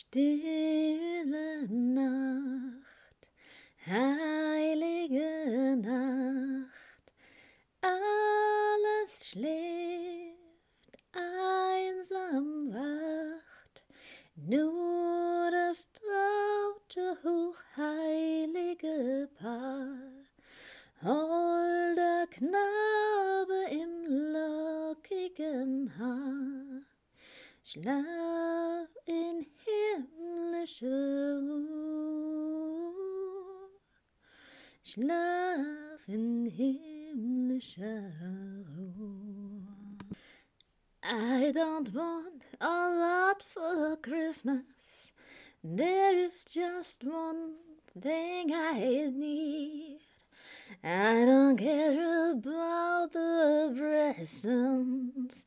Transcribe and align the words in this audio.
Stille 0.00 1.66
Nacht, 1.68 3.20
heilige 3.84 5.76
Nacht, 5.76 7.02
alles 7.80 9.28
schläft, 9.28 11.02
einsam 11.10 12.72
wacht, 12.72 13.84
nur 14.36 15.50
das 15.50 15.88
traute, 15.90 17.18
hochheilige 17.24 19.28
Paar, 19.34 19.98
holder 21.02 22.28
Knabe 22.30 23.64
im 23.72 24.06
lockigen 24.32 25.92
Haar. 25.98 26.82
Schlaf 27.64 28.17
Schlaf 34.98 36.08
in 36.08 36.50
himmlischer 36.50 38.12
Ruhe. 38.66 39.62
I 41.04 41.52
don't 41.54 41.94
want 41.94 42.42
a 42.60 42.66
lot 42.66 43.44
for 43.44 43.96
Christmas. 44.02 45.12
There 45.62 46.18
is 46.18 46.42
just 46.42 47.04
one 47.04 47.54
thing 48.00 48.52
I 48.52 49.10
need. 49.14 50.00
I 50.82 51.24
don't 51.24 51.56
care 51.58 52.32
about 52.32 53.12
the 53.12 53.72
presents 53.78 55.44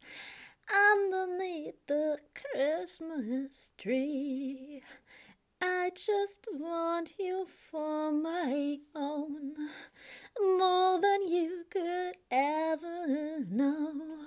underneath 0.72 1.76
the 1.88 2.20
Christmas 2.34 3.72
tree. 3.78 4.82
I 5.64 5.92
just 5.94 6.48
want 6.58 7.12
you 7.20 7.46
for 7.46 8.12
my 8.12 8.80
own, 8.96 9.54
more 10.40 11.00
than 11.00 11.28
you 11.28 11.66
could 11.70 12.18
ever 12.32 13.46
know. 13.48 14.26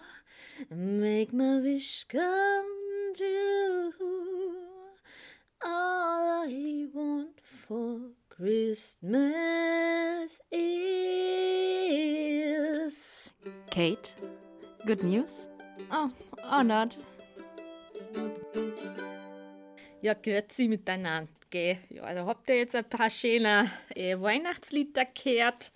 Make 0.71 1.33
my 1.33 1.59
wish 1.59 2.05
come 2.05 2.67
true. 3.17 3.93
All 5.65 6.45
I 6.45 6.87
want 6.93 7.41
for 7.41 8.11
Christmas 8.29 9.21
is. 10.53 10.95
Kate, 13.71 14.15
good 14.87 15.03
news? 15.03 15.49
Oh, 15.91 16.13
oh 16.45 16.63
not. 16.63 16.97
Ja, 20.05 20.13
grüezi 20.13 20.69
miteinander, 20.69 21.33
gell. 21.49 21.79
Ja, 21.89 22.03
also 22.03 22.27
habt 22.27 22.51
ihr 22.51 22.57
jetzt 22.57 22.75
ein 22.75 22.87
paar 22.87 23.09
schöne 23.09 23.71
äh, 23.95 24.21
Weihnachtslieder 24.21 25.07
gehört? 25.07 25.73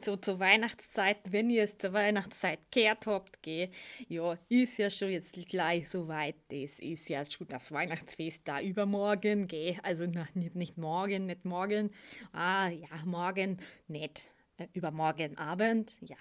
So 0.00 0.16
zur 0.16 0.40
Weihnachtszeit, 0.40 1.18
wenn 1.30 1.48
ihr 1.48 1.62
es 1.62 1.78
zur 1.78 1.92
Weihnachtszeit 1.92 2.58
gehört 2.72 3.06
habt, 3.06 3.40
gell. 3.40 3.70
Ja, 4.08 4.36
ist 4.48 4.78
ja 4.78 4.90
schon 4.90 5.10
jetzt 5.10 5.34
gleich 5.48 5.88
soweit. 5.88 6.34
Das 6.48 6.80
ist 6.80 7.08
ja 7.08 7.24
schon 7.24 7.46
das 7.46 7.70
Weihnachtsfest 7.70 8.48
da 8.48 8.60
übermorgen, 8.60 9.46
gell. 9.46 9.76
Also 9.84 10.06
na, 10.08 10.26
nicht, 10.34 10.56
nicht 10.56 10.76
morgen, 10.76 11.26
nicht 11.26 11.44
morgen. 11.44 11.92
Ah, 12.32 12.70
ja, 12.70 12.88
morgen, 13.04 13.58
nicht. 13.86 14.22
Äh, 14.56 14.66
übermorgen 14.72 15.38
Abend, 15.38 15.92
ja. 16.00 16.16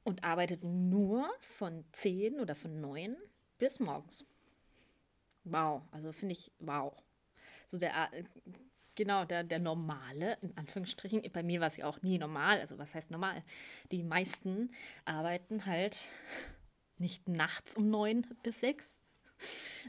und 0.04 0.24
arbeitet 0.24 0.64
nur 0.64 1.28
von 1.40 1.84
10 1.92 2.40
oder 2.40 2.54
von 2.54 2.80
9 2.80 3.16
bis 3.58 3.78
morgens. 3.78 4.24
Wow, 5.44 5.82
also 5.90 6.12
finde 6.12 6.34
ich 6.34 6.50
wow. 6.58 6.94
So 7.66 7.78
der, 7.78 8.12
äh, 8.12 8.24
genau, 8.94 9.24
der, 9.24 9.44
der 9.44 9.58
normale, 9.58 10.38
in 10.40 10.56
Anführungsstrichen, 10.56 11.22
bei 11.32 11.42
mir 11.42 11.60
war 11.60 11.68
es 11.68 11.76
ja 11.76 11.86
auch 11.86 12.00
nie 12.02 12.18
normal, 12.18 12.60
also 12.60 12.78
was 12.78 12.94
heißt 12.94 13.10
normal? 13.10 13.42
Die 13.90 14.02
meisten 14.02 14.70
arbeiten 15.04 15.66
halt 15.66 16.10
nicht 17.02 17.28
nachts 17.28 17.76
um 17.76 17.90
neun 17.90 18.26
bis 18.42 18.60
sechs, 18.60 18.96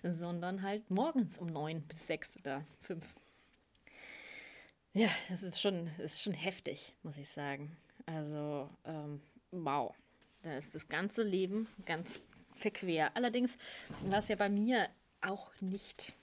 sondern 0.02 0.64
halt 0.64 0.90
morgens 0.90 1.38
um 1.38 1.48
neun 1.48 1.82
bis 1.84 2.08
sechs 2.08 2.36
oder 2.38 2.66
fünf. 2.82 3.16
Ja, 4.94 5.10
das 5.30 5.44
ist 5.44 5.62
schon, 5.62 5.90
das 5.98 6.14
ist 6.14 6.24
schon 6.24 6.34
heftig, 6.34 6.94
muss 7.04 7.18
ich 7.18 7.30
sagen. 7.30 7.78
Also, 8.06 8.70
ähm, 8.86 9.22
wow. 9.52 9.96
Da 10.42 10.58
ist 10.58 10.76
das 10.76 10.90
ganze 10.90 11.24
Leben 11.24 11.68
ganz 11.86 12.20
verquer. 12.52 13.12
Allerdings 13.16 13.58
war 14.02 14.20
es 14.20 14.28
ja 14.28 14.36
bei 14.36 14.50
mir 14.50 14.90
auch 15.22 15.52
nicht, 15.62 16.14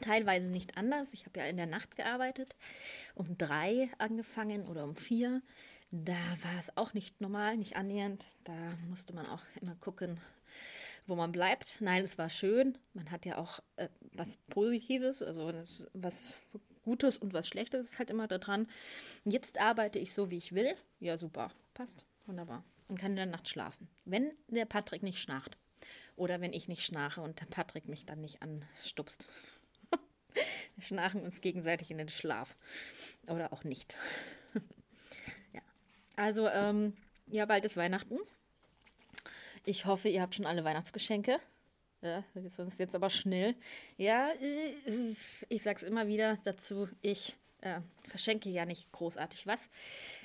teilweise 0.00 0.46
nicht 0.46 0.76
anders. 0.76 1.12
Ich 1.12 1.26
habe 1.26 1.40
ja 1.40 1.46
in 1.46 1.58
der 1.58 1.66
Nacht 1.66 1.96
gearbeitet, 1.96 2.56
um 3.14 3.36
drei 3.36 3.90
angefangen 3.98 4.66
oder 4.66 4.84
um 4.84 4.96
vier. 4.96 5.42
Da 5.92 6.12
war 6.42 6.58
es 6.58 6.76
auch 6.76 6.94
nicht 6.94 7.20
normal, 7.20 7.56
nicht 7.56 7.76
annähernd. 7.76 8.24
Da 8.44 8.54
musste 8.88 9.12
man 9.12 9.26
auch 9.26 9.42
immer 9.60 9.74
gucken, 9.74 10.20
wo 11.06 11.16
man 11.16 11.32
bleibt. 11.32 11.80
Nein, 11.80 12.04
es 12.04 12.16
war 12.16 12.30
schön. 12.30 12.78
Man 12.94 13.10
hat 13.10 13.26
ja 13.26 13.38
auch 13.38 13.60
äh, 13.76 13.88
was 14.12 14.36
Positives, 14.48 15.22
also 15.22 15.52
was 15.92 16.34
Gutes 16.84 17.18
und 17.18 17.34
was 17.34 17.48
Schlechtes 17.48 17.86
ist 17.86 17.98
halt 17.98 18.10
immer 18.10 18.28
da 18.28 18.38
dran. 18.38 18.68
Jetzt 19.24 19.58
arbeite 19.58 19.98
ich 19.98 20.12
so, 20.12 20.30
wie 20.30 20.38
ich 20.38 20.52
will. 20.54 20.74
Ja, 21.00 21.18
super. 21.18 21.50
Passt. 21.74 22.04
Wunderbar. 22.26 22.64
Und 22.88 22.98
kann 22.98 23.12
in 23.12 23.16
der 23.16 23.26
Nacht 23.26 23.48
schlafen. 23.48 23.88
Wenn 24.04 24.32
der 24.48 24.66
Patrick 24.66 25.02
nicht 25.02 25.20
schnarcht. 25.20 25.56
Oder 26.14 26.40
wenn 26.40 26.52
ich 26.52 26.68
nicht 26.68 26.84
schnarche 26.84 27.20
und 27.20 27.40
der 27.40 27.46
Patrick 27.46 27.88
mich 27.88 28.06
dann 28.06 28.20
nicht 28.20 28.42
anstupst. 28.42 29.26
Wir 30.76 30.84
schnarchen 30.84 31.22
uns 31.22 31.40
gegenseitig 31.40 31.90
in 31.90 31.98
den 31.98 32.08
Schlaf. 32.08 32.56
Oder 33.26 33.52
auch 33.52 33.64
nicht. 33.64 33.96
Also, 36.20 36.48
ähm, 36.48 36.92
ja, 37.28 37.46
bald 37.46 37.64
ist 37.64 37.78
Weihnachten. 37.78 38.18
Ich 39.64 39.86
hoffe, 39.86 40.10
ihr 40.10 40.20
habt 40.20 40.34
schon 40.34 40.44
alle 40.44 40.64
Weihnachtsgeschenke. 40.64 41.40
Ja, 42.02 42.24
sonst 42.46 42.78
jetzt 42.78 42.94
aber 42.94 43.08
schnell. 43.08 43.54
Ja, 43.96 44.28
äh, 44.32 45.14
ich 45.48 45.62
sag's 45.62 45.82
immer 45.82 46.08
wieder 46.08 46.36
dazu, 46.44 46.88
ich 47.00 47.38
äh, 47.62 47.80
verschenke 48.06 48.50
ja 48.50 48.66
nicht 48.66 48.92
großartig 48.92 49.46
was. 49.46 49.70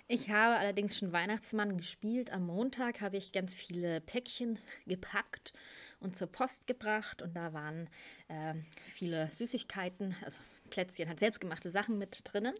Ich 0.09 0.29
habe 0.29 0.57
allerdings 0.57 0.97
schon 0.97 1.13
Weihnachtsmann 1.13 1.77
gespielt. 1.77 2.29
Am 2.33 2.45
Montag 2.45 2.99
habe 2.99 3.15
ich 3.15 3.31
ganz 3.31 3.53
viele 3.53 4.01
Päckchen 4.01 4.59
gepackt 4.85 5.53
und 6.01 6.17
zur 6.17 6.27
Post 6.27 6.67
gebracht 6.67 7.21
und 7.21 7.37
da 7.37 7.53
waren 7.53 7.89
äh, 8.27 8.53
viele 8.83 9.31
Süßigkeiten, 9.31 10.13
also 10.25 10.39
Plätzchen, 10.69 11.07
hat 11.07 11.21
selbstgemachte 11.21 11.69
Sachen 11.69 11.97
mit 11.97 12.19
drinnen 12.25 12.55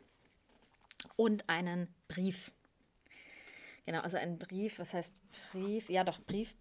und 1.18 1.50
einen 1.50 1.94
Brief 2.08 2.54
Genau, 3.86 4.00
also 4.00 4.18
ein 4.18 4.38
Brief, 4.38 4.80
was 4.80 4.94
heißt 4.94 5.14
Brief? 5.52 5.90
Ja, 5.90 6.04
doch, 6.04 6.20
Brief. 6.20 6.56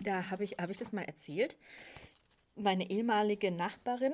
Da 0.00 0.30
habe 0.30 0.44
ich, 0.44 0.52
hab 0.58 0.70
ich 0.70 0.78
das 0.78 0.92
mal 0.92 1.04
erzählt. 1.04 1.56
Meine 2.56 2.90
ehemalige 2.90 3.50
Nachbarin 3.50 4.12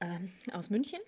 ähm, 0.00 0.32
aus 0.52 0.70
München, 0.70 1.00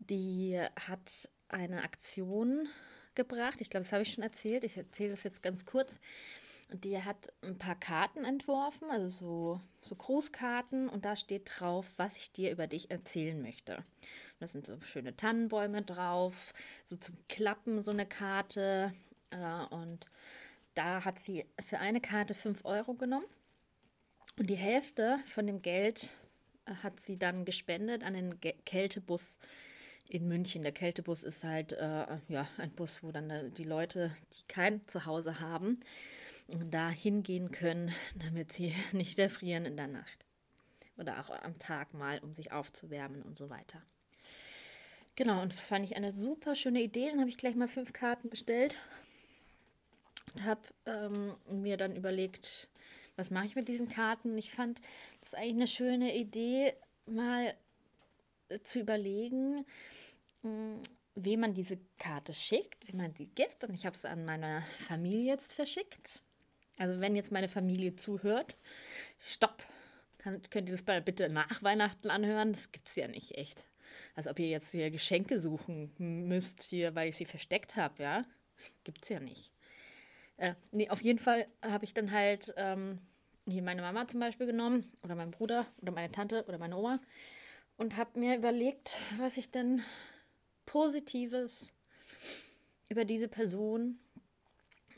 die 0.00 0.60
hat 0.88 1.30
eine 1.48 1.82
Aktion 1.82 2.68
gebracht. 3.14 3.60
Ich 3.60 3.70
glaube, 3.70 3.84
das 3.84 3.92
habe 3.92 4.02
ich 4.02 4.12
schon 4.12 4.24
erzählt. 4.24 4.64
Ich 4.64 4.76
erzähle 4.76 5.10
das 5.10 5.22
jetzt 5.22 5.42
ganz 5.42 5.64
kurz. 5.64 5.98
Die 6.70 7.02
hat 7.02 7.32
ein 7.42 7.58
paar 7.58 7.76
Karten 7.76 8.24
entworfen, 8.24 8.90
also 8.90 9.08
so, 9.08 9.60
so 9.88 9.94
Grußkarten, 9.94 10.88
und 10.88 11.04
da 11.04 11.16
steht 11.16 11.50
drauf, 11.50 11.94
was 11.96 12.18
ich 12.18 12.30
dir 12.30 12.50
über 12.50 12.66
dich 12.66 12.90
erzählen 12.90 13.40
möchte. 13.40 13.84
Da 14.38 14.46
sind 14.46 14.66
so 14.66 14.78
schöne 14.80 15.16
Tannenbäume 15.16 15.82
drauf, 15.82 16.52
so 16.84 16.96
zum 16.96 17.16
Klappen 17.28 17.82
so 17.82 17.90
eine 17.90 18.06
Karte. 18.06 18.92
Äh, 19.30 19.74
und 19.74 20.06
da 20.74 21.04
hat 21.04 21.18
sie 21.18 21.46
für 21.66 21.78
eine 21.78 22.00
Karte 22.00 22.34
5 22.34 22.64
Euro 22.64 22.94
genommen. 22.94 23.26
Und 24.38 24.48
die 24.48 24.56
Hälfte 24.56 25.18
von 25.24 25.46
dem 25.46 25.62
Geld 25.62 26.12
äh, 26.66 26.74
hat 26.82 27.00
sie 27.00 27.18
dann 27.18 27.44
gespendet 27.44 28.04
an 28.04 28.14
den 28.14 28.38
Kältebus 28.40 29.38
in 30.08 30.28
München. 30.28 30.62
Der 30.62 30.72
Kältebus 30.72 31.24
ist 31.24 31.44
halt 31.44 31.72
äh, 31.72 32.18
ja, 32.28 32.46
ein 32.58 32.70
Bus, 32.70 33.02
wo 33.02 33.10
dann 33.10 33.52
die 33.54 33.64
Leute, 33.64 34.12
die 34.34 34.46
kein 34.46 34.86
Zuhause 34.86 35.40
haben, 35.40 35.80
da 36.48 36.88
hingehen 36.90 37.50
können, 37.50 37.92
damit 38.16 38.52
sie 38.52 38.74
nicht 38.92 39.18
erfrieren 39.18 39.64
in 39.64 39.76
der 39.76 39.88
Nacht. 39.88 40.24
Oder 40.96 41.20
auch 41.20 41.30
am 41.30 41.58
Tag 41.58 41.94
mal, 41.94 42.18
um 42.20 42.34
sich 42.34 42.50
aufzuwärmen 42.50 43.22
und 43.22 43.38
so 43.38 43.50
weiter. 43.50 43.82
Genau, 45.14 45.42
und 45.42 45.52
das 45.52 45.66
fand 45.66 45.84
ich 45.84 45.96
eine 45.96 46.16
super 46.16 46.54
schöne 46.54 46.82
Idee. 46.82 47.10
Dann 47.10 47.20
habe 47.20 47.30
ich 47.30 47.36
gleich 47.36 47.54
mal 47.54 47.68
fünf 47.68 47.92
Karten 47.92 48.30
bestellt 48.30 48.74
und 50.34 50.44
habe 50.44 50.62
ähm, 50.86 51.34
mir 51.50 51.76
dann 51.76 51.96
überlegt, 51.96 52.68
was 53.16 53.30
mache 53.30 53.46
ich 53.46 53.56
mit 53.56 53.68
diesen 53.68 53.88
Karten. 53.88 54.38
Ich 54.38 54.52
fand 54.52 54.80
das 55.20 55.34
eigentlich 55.34 55.54
eine 55.54 55.66
schöne 55.66 56.16
Idee, 56.16 56.74
mal 57.06 57.54
äh, 58.48 58.60
zu 58.60 58.80
überlegen, 58.80 59.64
hm, 60.42 60.80
wem 61.14 61.40
man 61.40 61.54
diese 61.54 61.78
Karte 61.98 62.32
schickt, 62.32 62.86
wem 62.88 62.98
man 62.98 63.14
die 63.14 63.26
gibt. 63.26 63.64
Und 63.64 63.74
ich 63.74 63.86
habe 63.86 63.96
es 63.96 64.04
an 64.04 64.24
meine 64.24 64.62
Familie 64.78 65.32
jetzt 65.32 65.52
verschickt. 65.52 66.22
Also 66.78 67.00
wenn 67.00 67.16
jetzt 67.16 67.32
meine 67.32 67.48
Familie 67.48 67.96
zuhört, 67.96 68.56
stopp. 69.18 69.62
Kann, 70.18 70.40
könnt 70.50 70.68
ihr 70.68 70.76
das 70.76 71.04
bitte 71.04 71.28
nach 71.28 71.62
Weihnachten 71.62 72.10
anhören? 72.10 72.52
Das 72.52 72.72
gibt 72.72 72.88
es 72.88 72.96
ja 72.96 73.08
nicht 73.08 73.36
echt. 73.36 73.68
Als 74.14 74.26
ob 74.26 74.38
ihr 74.38 74.48
jetzt 74.48 74.70
hier 74.70 74.90
Geschenke 74.90 75.40
suchen 75.40 75.92
müsst, 75.98 76.62
hier, 76.62 76.94
weil 76.94 77.08
ich 77.08 77.16
sie 77.16 77.24
versteckt 77.24 77.76
habe, 77.76 78.02
ja? 78.02 78.24
Gibt 78.84 79.02
es 79.02 79.08
ja 79.08 79.20
nicht. 79.20 79.52
Äh, 80.36 80.54
nee, 80.70 80.88
auf 80.88 81.00
jeden 81.00 81.18
Fall 81.18 81.46
habe 81.62 81.84
ich 81.84 81.94
dann 81.94 82.10
halt 82.12 82.52
ähm, 82.56 82.98
hier 83.46 83.62
meine 83.62 83.82
Mama 83.82 84.06
zum 84.06 84.20
Beispiel 84.20 84.46
genommen 84.46 84.90
oder 85.02 85.14
meinen 85.14 85.30
Bruder 85.30 85.66
oder 85.80 85.92
meine 85.92 86.12
Tante 86.12 86.44
oder 86.46 86.58
meine 86.58 86.76
Oma 86.76 87.00
und 87.76 87.96
habe 87.96 88.18
mir 88.18 88.36
überlegt, 88.36 88.98
was 89.18 89.36
ich 89.36 89.50
denn 89.50 89.82
Positives 90.66 91.72
über 92.88 93.04
diese 93.04 93.28
Person 93.28 93.98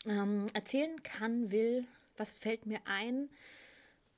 ähm, 0.06 0.46
erzählen 0.54 1.02
kann, 1.02 1.50
will, 1.50 1.86
was 2.16 2.32
fällt 2.32 2.66
mir 2.66 2.80
ein. 2.84 3.28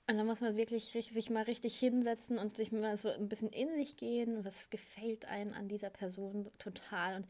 Und 0.08 0.18
dann 0.18 0.26
muss 0.26 0.40
man 0.40 0.56
wirklich 0.56 0.86
sich 0.86 1.30
mal 1.30 1.44
richtig 1.44 1.78
hinsetzen 1.78 2.38
und 2.38 2.56
sich 2.56 2.72
mal 2.72 2.96
so 2.98 3.08
ein 3.08 3.28
bisschen 3.28 3.50
in 3.50 3.74
sich 3.76 3.96
gehen. 3.96 4.44
Was 4.44 4.68
gefällt 4.68 5.26
einem 5.26 5.52
an 5.54 5.68
dieser 5.68 5.90
Person 5.90 6.50
total? 6.58 7.16
Und 7.16 7.26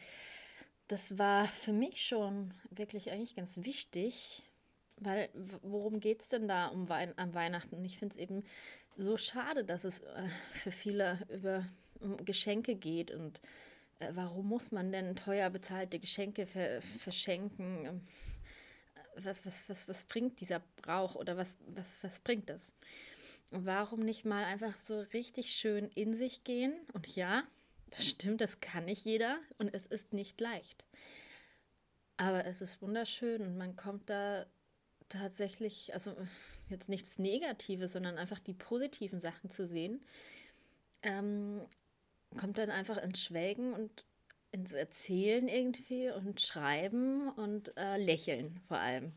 das 0.89 1.19
war 1.19 1.45
für 1.45 1.73
mich 1.73 2.05
schon 2.05 2.55
wirklich 2.71 3.11
eigentlich 3.11 3.37
ganz 3.37 3.59
wichtig, 3.63 4.43
weil 4.97 5.29
worum 5.63 6.01
geht 6.01 6.23
es 6.23 6.29
denn 6.29 6.49
da 6.49 6.69
um 6.69 6.89
Wein 6.89 7.13
am 7.17 7.35
Weihnachten? 7.35 7.85
Ich 7.85 7.99
finde 7.99 8.15
es 8.15 8.19
eben 8.19 8.43
so 8.97 9.17
schade, 9.17 9.65
dass 9.65 9.85
es 9.85 10.01
äh, 10.01 10.29
für 10.53 10.71
viele 10.71 11.19
über 11.29 11.67
Geschenke 12.25 12.75
geht 12.75 13.11
und 13.11 13.41
äh, 14.01 14.11
warum 14.15 14.49
muss 14.49 14.73
man 14.73 14.93
denn 14.93 15.15
teuer 15.15 15.51
bezahlte 15.51 15.99
Geschenke 15.99 16.47
ver 16.47 16.83
verschenken? 16.83 18.07
Was, 19.17 19.45
was, 19.45 19.69
was, 19.69 19.89
was 19.89 20.05
bringt 20.05 20.41
dieser 20.41 20.63
Brauch 20.81 21.15
oder 21.15 21.37
was, 21.37 21.57
was, 21.67 21.97
was 22.03 22.19
bringt 22.21 22.49
das? 22.49 22.73
Warum 23.51 24.01
nicht 24.01 24.25
mal 24.25 24.45
einfach 24.45 24.77
so 24.77 25.01
richtig 25.13 25.55
schön 25.55 25.89
in 25.91 26.15
sich 26.15 26.45
gehen? 26.45 26.75
Und 26.95 27.15
ja, 27.15 27.45
das 27.91 28.07
stimmt, 28.07 28.41
das 28.41 28.61
kann 28.61 28.87
nicht 28.87 29.05
jeder 29.05 29.39
und 29.59 29.75
es 29.75 29.87
ist 29.87 30.13
nicht 30.13 30.41
leicht. 30.41 30.87
Aber 32.17 32.47
es 32.47 32.63
ist 32.63 32.81
wunderschön 32.81 33.43
und 33.43 33.57
man 33.59 33.77
kommt 33.77 34.09
da 34.09 34.47
tatsächlich, 35.09 35.93
also 35.93 36.17
jetzt 36.69 36.89
nichts 36.89 37.19
Negatives, 37.19 37.93
sondern 37.93 38.17
einfach 38.17 38.39
die 38.41 38.55
positiven 38.55 39.21
Sachen 39.21 39.51
zu 39.51 39.67
sehen, 39.67 40.03
ähm, 41.03 41.61
kommt 42.39 42.59
dann 42.59 42.71
einfach 42.71 42.97
ins 42.97 43.23
Schwelgen 43.23 43.75
und 43.75 44.05
ins 44.53 44.73
Erzählen 44.73 45.49
irgendwie 45.49 46.11
und 46.11 46.41
Schreiben 46.41 47.31
und 47.31 47.77
äh, 47.77 47.97
Lächeln 47.97 48.61
vor 48.61 48.79
allem. 48.79 49.13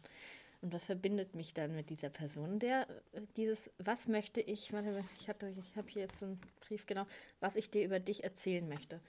Und 0.61 0.73
was 0.73 0.85
verbindet 0.85 1.35
mich 1.35 1.53
dann 1.53 1.75
mit 1.75 1.89
dieser 1.89 2.09
Person? 2.09 2.57
Der, 2.57 2.87
äh, 3.11 3.21
dieses, 3.35 3.69
was 3.77 4.07
möchte 4.07 4.41
ich, 4.41 4.73
warte, 4.73 5.03
ich 5.19 5.29
hatte, 5.29 5.53
ich 5.59 5.75
habe 5.75 5.89
hier 5.89 6.03
jetzt 6.03 6.17
so 6.17 6.25
einen 6.25 6.41
Brief, 6.61 6.87
genau, 6.87 7.05
was 7.39 7.55
ich 7.55 7.69
dir 7.69 7.85
über 7.85 7.99
dich 7.99 8.23
erzählen 8.23 8.67
möchte. 8.67 8.99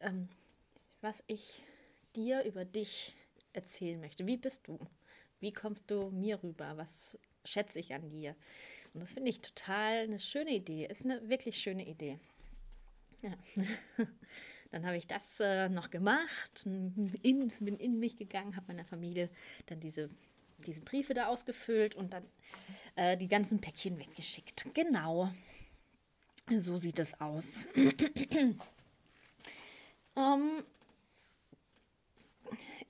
Ähm, 0.00 0.28
was 1.00 1.24
ich 1.26 1.62
dir 2.14 2.44
über 2.44 2.64
dich 2.64 3.16
erzählen 3.52 3.98
möchte. 4.00 4.26
Wie 4.26 4.36
bist 4.36 4.68
du? 4.68 4.78
Wie 5.40 5.52
kommst 5.52 5.90
du 5.90 6.10
mir 6.10 6.42
rüber? 6.42 6.76
Was 6.76 7.18
schätze 7.44 7.78
ich 7.78 7.94
an 7.94 8.10
dir? 8.10 8.36
Und 8.94 9.00
das 9.00 9.12
finde 9.12 9.30
ich 9.30 9.40
total 9.40 10.04
eine 10.04 10.18
schöne 10.18 10.54
Idee. 10.54 10.86
Ist 10.86 11.04
eine 11.04 11.28
wirklich 11.28 11.58
schöne 11.58 11.86
Idee. 11.86 12.18
Ja. 13.22 13.32
Dann 14.76 14.84
habe 14.84 14.98
ich 14.98 15.06
das 15.06 15.40
äh, 15.40 15.70
noch 15.70 15.88
gemacht, 15.88 16.66
in, 16.66 17.50
bin 17.60 17.78
in 17.78 17.98
mich 17.98 18.18
gegangen, 18.18 18.56
habe 18.56 18.66
meiner 18.68 18.84
Familie 18.84 19.30
dann 19.64 19.80
diese, 19.80 20.10
diese 20.66 20.82
Briefe 20.82 21.14
da 21.14 21.28
ausgefüllt 21.28 21.94
und 21.94 22.12
dann 22.12 22.22
äh, 22.94 23.16
die 23.16 23.26
ganzen 23.26 23.58
Päckchen 23.58 23.98
weggeschickt. 23.98 24.66
Genau. 24.74 25.32
So 26.58 26.76
sieht 26.76 26.98
es 26.98 27.18
aus. 27.22 27.64
ähm, 30.14 30.62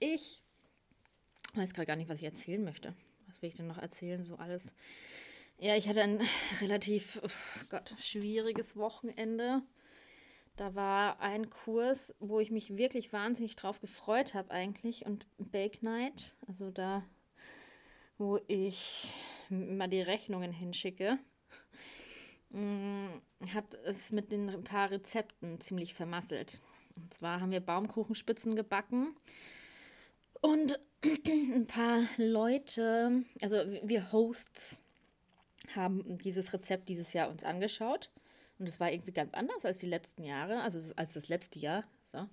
ich 0.01 0.43
weiß 1.55 1.73
gerade 1.73 1.87
gar 1.87 1.95
nicht, 1.95 2.09
was 2.09 2.19
ich 2.19 2.25
erzählen 2.25 2.65
möchte. 2.65 2.97
Was 3.29 3.41
will 3.43 3.49
ich 3.49 3.55
denn 3.55 3.69
noch 3.69 3.79
erzählen? 3.79 4.25
So 4.25 4.35
alles. 4.35 4.75
Ja, 5.61 5.77
ich 5.77 5.89
hatte 5.89 6.03
ein 6.03 6.21
relativ, 6.61 7.21
oh 7.23 7.29
Gott, 7.69 7.95
schwieriges 8.01 8.75
Wochenende. 8.75 9.63
Da 10.57 10.75
war 10.75 11.21
ein 11.21 11.51
Kurs, 11.51 12.15
wo 12.19 12.41
ich 12.41 12.51
mich 12.51 12.77
wirklich 12.77 13.13
wahnsinnig 13.13 13.57
drauf 13.57 13.81
gefreut 13.81 14.33
habe 14.33 14.51
eigentlich 14.51 15.05
und 15.05 15.27
Bake 15.37 15.85
Night, 15.85 16.35
also 16.49 16.71
da, 16.71 17.05
wo 18.17 18.41
ich 18.49 19.13
mal 19.51 19.89
die 19.89 20.01
Rechnungen 20.01 20.53
hinschicke, 20.53 21.19
mm, 22.51 23.07
hat 23.53 23.75
es 23.85 24.13
mit 24.13 24.33
den 24.33 24.65
paar 24.65 24.91
Rezepten 24.91 25.61
ziemlich 25.61 25.93
vermasselt. 25.93 26.63
Und 26.97 27.13
zwar 27.13 27.43
haben 27.43 27.51
wir 27.51 27.61
Baumkuchenspitzen 27.61 28.57
gebacken 28.57 29.15
und 30.41 30.81
ein 31.05 31.67
paar 31.67 32.01
Leute, 32.17 33.25
also 33.43 33.57
wir 33.83 34.11
Hosts, 34.11 34.83
haben 35.75 36.17
dieses 36.19 36.53
Rezept 36.55 36.89
dieses 36.89 37.13
Jahr 37.13 37.29
uns 37.29 37.45
angeschaut 37.45 38.11
und 38.59 38.67
es 38.67 38.81
war 38.81 38.91
irgendwie 38.91 39.13
ganz 39.13 39.35
anders 39.35 39.65
als 39.65 39.79
die 39.79 39.87
letzten 39.87 40.25
Jahre, 40.25 40.63
also 40.63 40.79
als 40.97 41.13
das 41.13 41.29
letzte 41.29 41.59
Jahr. 41.59 41.85
So. 42.13 42.29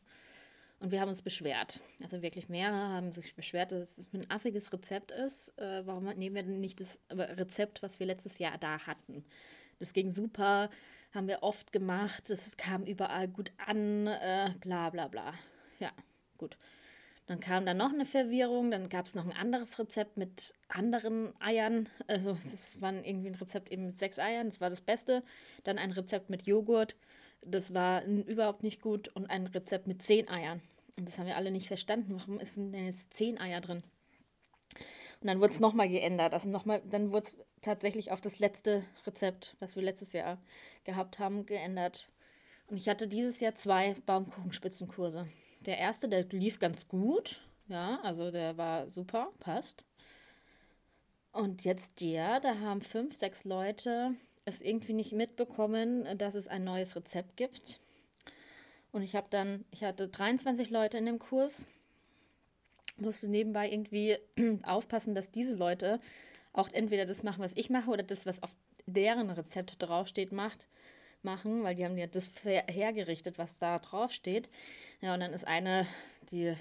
Und 0.80 0.92
wir 0.92 1.00
haben 1.00 1.10
uns 1.10 1.22
beschwert. 1.22 1.80
Also 2.02 2.22
wirklich 2.22 2.50
mehrere 2.50 2.90
haben 2.90 3.12
sich 3.12 3.36
beschwert, 3.36 3.72
dass 3.72 3.98
es 3.98 4.14
ein 4.14 4.30
affiges 4.30 4.72
Rezept 4.74 5.12
ist. 5.12 5.58
Äh, 5.58 5.86
warum 5.86 6.04
nehmen 6.06 6.36
wir 6.36 6.44
denn 6.44 6.60
nicht 6.60 6.80
das 6.80 7.00
Rezept, 7.10 7.82
was 7.84 8.00
wir 8.00 8.06
letztes 8.06 8.38
Jahr 8.38 8.58
da 8.58 8.86
hatten? 8.86 9.24
Das 9.80 9.94
ging 9.94 10.12
super, 10.12 10.70
haben 11.14 11.28
wir 11.28 11.44
oft 11.44 11.72
gemacht, 11.72 12.30
es 12.30 12.58
kam 12.58 12.84
überall 12.84 13.28
gut 13.28 13.52
an, 13.66 14.08
äh, 14.08 14.52
bla 14.60 14.90
bla 14.90 15.08
bla. 15.08 15.34
Ja, 15.80 15.92
gut. 16.38 16.58
Dann 17.26 17.40
kam 17.40 17.66
da 17.66 17.74
noch 17.74 17.94
eine 17.94 18.06
Verwirrung, 18.06 18.70
dann 18.70 18.90
gab 18.90 19.06
es 19.06 19.16
noch 19.16 19.26
ein 19.26 19.32
anderes 19.32 19.80
Rezept 19.80 20.18
mit 20.18 20.54
anderen 20.68 21.34
Eiern. 21.40 21.88
Also 22.08 22.34
das 22.34 22.82
war 22.82 22.94
irgendwie 22.94 23.30
ein 23.30 23.36
Rezept 23.36 23.72
eben 23.72 23.88
mit 23.88 23.98
sechs 23.98 24.20
Eiern, 24.20 24.48
das 24.48 24.60
war 24.60 24.70
das 24.70 24.82
Beste. 24.82 25.24
Dann 25.64 25.78
ein 25.78 25.92
Rezept 25.92 26.30
mit 26.30 26.46
Joghurt, 26.46 26.98
das 27.42 27.74
war 27.74 28.04
überhaupt 28.04 28.64
nicht 28.64 28.82
gut. 28.82 29.08
Und 29.10 29.30
ein 29.30 29.48
Rezept 29.48 29.88
mit 29.88 30.02
zehn 30.02 30.30
Eiern. 30.30 30.62
Und 30.98 31.08
das 31.08 31.18
haben 31.18 31.28
wir 31.28 31.38
alle 31.38 31.52
nicht 31.52 31.68
verstanden. 31.68 32.20
Warum 32.20 32.40
ist 32.40 32.58
denn 32.58 32.74
jetzt 32.74 33.14
zehn 33.14 33.40
Eier 33.40 33.62
drin? 33.62 33.84
Und 35.22 35.28
dann 35.28 35.40
wurde 35.40 35.54
es 35.54 35.62
nochmal 35.62 35.88
geändert. 35.88 36.34
Also 36.34 36.50
nochmal, 36.50 36.82
dann 36.90 37.12
wurde 37.12 37.28
es 37.28 37.38
tatsächlich 37.62 38.12
auf 38.12 38.20
das 38.20 38.40
letzte 38.40 38.84
Rezept, 39.08 39.56
was 39.60 39.78
wir 39.78 39.84
letztes 39.84 40.12
Jahr 40.12 40.38
gehabt 40.84 41.20
haben, 41.20 41.46
geändert. 41.46 42.10
Und 42.68 42.76
ich 42.76 42.90
hatte 42.90 43.08
dieses 43.08 43.40
Jahr 43.40 43.56
zwei 43.56 43.96
Baumkuchenspitzenkurse. 44.06 45.28
Der 45.66 45.78
erste, 45.78 46.10
der 46.10 46.26
lief 46.26 46.60
ganz 46.60 46.88
gut. 46.88 47.40
Ja, 47.68 48.00
also 48.04 48.32
der 48.32 48.58
war 48.58 48.92
super, 48.92 49.32
passt. 49.40 49.86
Und 51.32 51.64
jetzt 51.64 52.02
der, 52.02 52.40
da 52.40 52.60
haben 52.60 52.82
fünf, 52.82 53.16
sechs 53.16 53.44
Leute 53.44 54.16
es 54.46 54.62
irgendwie 54.62 54.94
nicht 54.94 55.14
mitbekommen, 55.14 56.06
dass 56.18 56.36
es 56.36 56.48
ein 56.48 56.64
neues 56.64 56.96
Rezept 56.96 57.38
gibt. 57.38 57.80
Und 58.92 59.02
ich 59.02 59.16
habe 59.16 59.28
dann, 59.30 59.66
ich 59.72 59.84
hatte 59.84 60.08
23 60.08 60.70
Leute 60.70 60.98
in 60.98 61.06
dem 61.06 61.18
Kurs, 61.18 61.66
musste 62.98 63.28
nebenbei 63.28 63.72
irgendwie 63.72 64.18
aufpassen, 64.64 65.16
dass 65.16 65.32
diese 65.32 65.56
Leute 65.56 66.00
auch 66.52 66.70
entweder 66.72 67.06
das 67.06 67.24
machen, 67.24 67.44
was 67.44 67.54
ich 67.56 67.70
mache, 67.70 67.90
oder 67.90 68.04
das, 68.04 68.26
was 68.26 68.44
auf 68.44 68.56
deren 68.86 69.30
Rezept 69.32 69.78
draufsteht, 69.80 70.32
macht, 70.32 70.68
machen, 71.24 71.64
weil 71.64 71.76
die 71.76 71.86
haben 71.86 71.98
ja 71.98 72.08
das 72.08 72.32
hergerichtet, 72.44 73.38
was 73.38 73.60
da 73.60 73.80
draufsteht. 73.80 74.50
Ja, 75.02 75.14
und 75.14 75.20
dann 75.20 75.34
ist 75.34 75.48
eine, 75.48 75.88
die, 76.32 76.56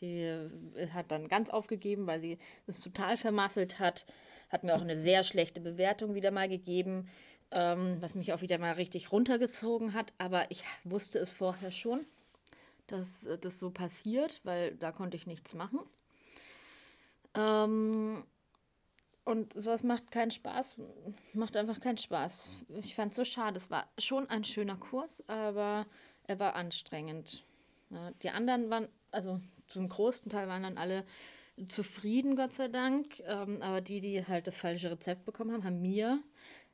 die 0.00 0.48
hat 0.92 1.10
dann 1.10 1.28
ganz 1.28 1.50
aufgegeben, 1.50 2.06
weil 2.06 2.20
sie 2.20 2.38
das 2.66 2.80
total 2.80 3.16
vermasselt 3.16 3.78
hat, 3.78 4.04
hat 4.50 4.64
mir 4.64 4.74
auch 4.74 4.82
eine 4.82 4.98
sehr 4.98 5.22
schlechte 5.22 5.60
Bewertung 5.60 6.14
wieder 6.14 6.30
mal 6.30 6.48
gegeben, 6.48 7.08
ähm, 7.50 7.96
was 8.00 8.14
mich 8.14 8.32
auch 8.32 8.40
wieder 8.40 8.58
mal 8.58 8.72
richtig 8.72 9.12
runtergezogen 9.12 9.94
hat. 9.94 10.12
Aber 10.18 10.50
ich 10.50 10.64
wusste 10.84 11.18
es 11.18 11.32
vorher 11.32 11.70
schon, 11.70 12.04
dass 12.86 13.24
äh, 13.24 13.38
das 13.38 13.58
so 13.58 13.70
passiert, 13.70 14.40
weil 14.44 14.74
da 14.76 14.92
konnte 14.92 15.16
ich 15.16 15.26
nichts 15.26 15.54
machen. 15.54 15.80
Ähm, 17.34 18.24
und 19.24 19.52
sowas 19.52 19.82
macht 19.82 20.10
keinen 20.10 20.30
Spaß, 20.30 20.80
macht 21.34 21.56
einfach 21.56 21.80
keinen 21.80 21.98
Spaß. 21.98 22.50
Ich 22.80 22.94
fand 22.94 23.12
es 23.12 23.16
so 23.16 23.24
schade. 23.24 23.56
Es 23.56 23.70
war 23.70 23.86
schon 23.98 24.28
ein 24.28 24.44
schöner 24.44 24.76
Kurs, 24.76 25.22
aber 25.28 25.86
er 26.24 26.38
war 26.40 26.56
anstrengend. 26.56 27.44
Die 28.22 28.30
anderen 28.30 28.70
waren, 28.70 28.88
also 29.10 29.40
zum 29.68 29.88
großen 29.88 30.30
Teil 30.30 30.48
waren 30.48 30.62
dann 30.62 30.78
alle 30.78 31.04
zufrieden, 31.66 32.36
Gott 32.36 32.52
sei 32.52 32.68
Dank. 32.68 33.20
Ähm, 33.26 33.62
aber 33.62 33.80
die, 33.80 34.00
die 34.00 34.26
halt 34.26 34.46
das 34.46 34.56
falsche 34.56 34.90
Rezept 34.90 35.24
bekommen 35.24 35.52
haben, 35.52 35.64
haben 35.64 35.82
mir, 35.82 36.22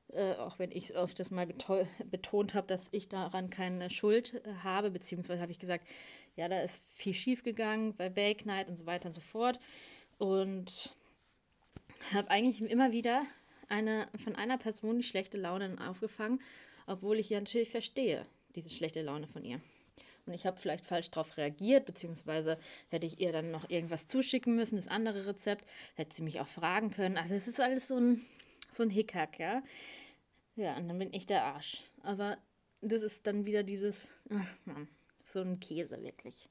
äh, 0.09 0.35
auch 0.35 0.59
wenn 0.59 0.71
ich 0.71 0.95
öfters 0.95 1.31
mal 1.31 1.47
betont 1.47 2.55
habe, 2.55 2.67
dass 2.67 2.89
ich 2.93 3.09
daran 3.09 3.51
keine 3.51 3.91
Schuld 3.91 4.35
äh, 4.47 4.55
habe, 4.63 4.91
beziehungsweise 4.91 5.43
habe 5.43 5.53
ich 5.53 5.59
gesagt, 5.59 5.87
ja, 6.37 6.49
da 6.49 6.61
ist 6.61 6.83
viel 6.95 7.15
schief 7.15 7.43
gegangen 7.43 7.95
bei 7.95 8.09
Bake 8.09 8.47
Night 8.47 8.69
und 8.69 8.79
so 8.79 8.87
weiter 8.87 9.09
und 9.09 9.15
so 9.15 9.21
fort. 9.21 9.59
Und 10.19 10.97
habe 12.13 12.31
eigentlich 12.31 12.61
immer 12.71 12.93
wieder 12.93 13.25
eine, 13.69 14.09
von 14.23 14.37
einer 14.37 14.59
Person 14.59 14.99
die 14.99 15.05
schlechte 15.05 15.37
Laune 15.37 15.77
aufgefangen, 15.87 16.41
obwohl 16.87 17.19
ich 17.19 17.31
ja 17.31 17.41
natürlich 17.41 17.71
verstehe, 17.71 18.27
diese 18.55 18.71
schlechte 18.71 19.03
Laune 19.03 19.29
von 19.29 19.45
ihr. 19.45 19.61
Und 20.27 20.35
ich 20.35 20.47
habe 20.47 20.59
vielleicht 20.59 20.85
falsch 20.85 21.11
darauf 21.11 21.37
reagiert, 21.39 21.87
beziehungsweise 21.87 22.59
hätte 22.91 23.07
ich 23.07 23.19
ihr 23.19 23.33
dann 23.33 23.51
noch 23.51 23.71
irgendwas 23.71 24.07
zuschicken 24.07 24.55
müssen, 24.55 24.77
das 24.77 24.89
andere 24.89 25.27
Rezept, 25.27 25.65
hätte 25.95 26.15
sie 26.15 26.23
mich 26.23 26.41
auch 26.41 26.49
fragen 26.49 26.91
können. 26.91 27.17
Also 27.17 27.35
es 27.35 27.49
ist 27.49 27.61
alles 27.61 27.89
so 27.89 27.97
ein, 27.97 28.27
so 28.71 28.83
ein 28.83 28.91
Hickhack, 28.91 29.39
ja. 29.39 29.63
Ja, 30.57 30.77
und 30.77 30.89
dann 30.89 30.99
bin 30.99 31.15
ich 31.15 31.27
der 31.27 31.45
Arsch. 31.45 31.83
Aber 32.03 32.37
das 32.83 33.03
ist 33.03 33.27
dann 33.27 33.47
wieder 33.47 33.63
dieses, 33.63 34.09
ach 34.31 34.57
Mann, 34.67 34.89
so 35.25 35.41
ein 35.41 35.61
Käse 35.61 36.03
wirklich. 36.03 36.49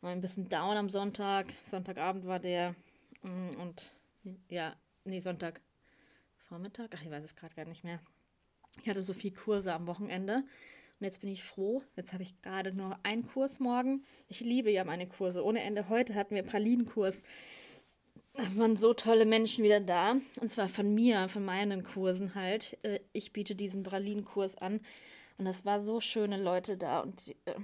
War 0.00 0.10
ein 0.10 0.20
bisschen 0.20 0.48
down 0.48 0.76
am 0.76 0.90
Sonntag. 0.90 1.46
Sonntagabend 1.64 2.26
war 2.26 2.38
der 2.38 2.74
mm, 3.22 3.60
und 3.60 3.97
ja, 4.58 4.74
nee, 5.04 5.20
Sonntag. 5.20 5.60
Vormittag? 6.48 6.90
Ach, 6.96 7.02
ich 7.02 7.10
weiß 7.10 7.22
es 7.22 7.36
gerade 7.36 7.54
gar 7.54 7.64
nicht 7.64 7.84
mehr. 7.84 8.00
Ich 8.82 8.88
hatte 8.88 9.04
so 9.04 9.12
viel 9.12 9.30
Kurse 9.30 9.72
am 9.72 9.86
Wochenende. 9.86 10.38
Und 10.38 11.04
jetzt 11.04 11.20
bin 11.20 11.30
ich 11.30 11.44
froh. 11.44 11.84
Jetzt 11.94 12.12
habe 12.12 12.24
ich 12.24 12.42
gerade 12.42 12.72
nur 12.72 12.98
einen 13.04 13.24
Kurs 13.24 13.60
morgen. 13.60 14.02
Ich 14.26 14.40
liebe 14.40 14.72
ja 14.72 14.82
meine 14.82 15.06
Kurse. 15.06 15.44
Ohne 15.44 15.60
Ende. 15.60 15.88
Heute 15.88 16.16
hatten 16.16 16.34
wir 16.34 16.42
Pralinenkurs. 16.42 17.22
Es 18.32 18.58
waren 18.58 18.76
so 18.76 18.94
tolle 18.94 19.26
Menschen 19.26 19.62
wieder 19.62 19.78
da. 19.78 20.16
Und 20.40 20.48
zwar 20.48 20.68
von 20.68 20.92
mir, 20.92 21.28
von 21.28 21.44
meinen 21.44 21.84
Kursen 21.84 22.34
halt. 22.34 22.78
Äh, 22.82 22.98
ich 23.12 23.32
biete 23.32 23.54
diesen 23.54 23.84
Pralinenkurs 23.84 24.56
an. 24.56 24.80
Und 25.36 25.44
das 25.44 25.64
war 25.64 25.80
so 25.80 26.00
schöne 26.00 26.42
Leute 26.42 26.76
da. 26.76 26.98
Und 26.98 27.36
äh, 27.44 27.54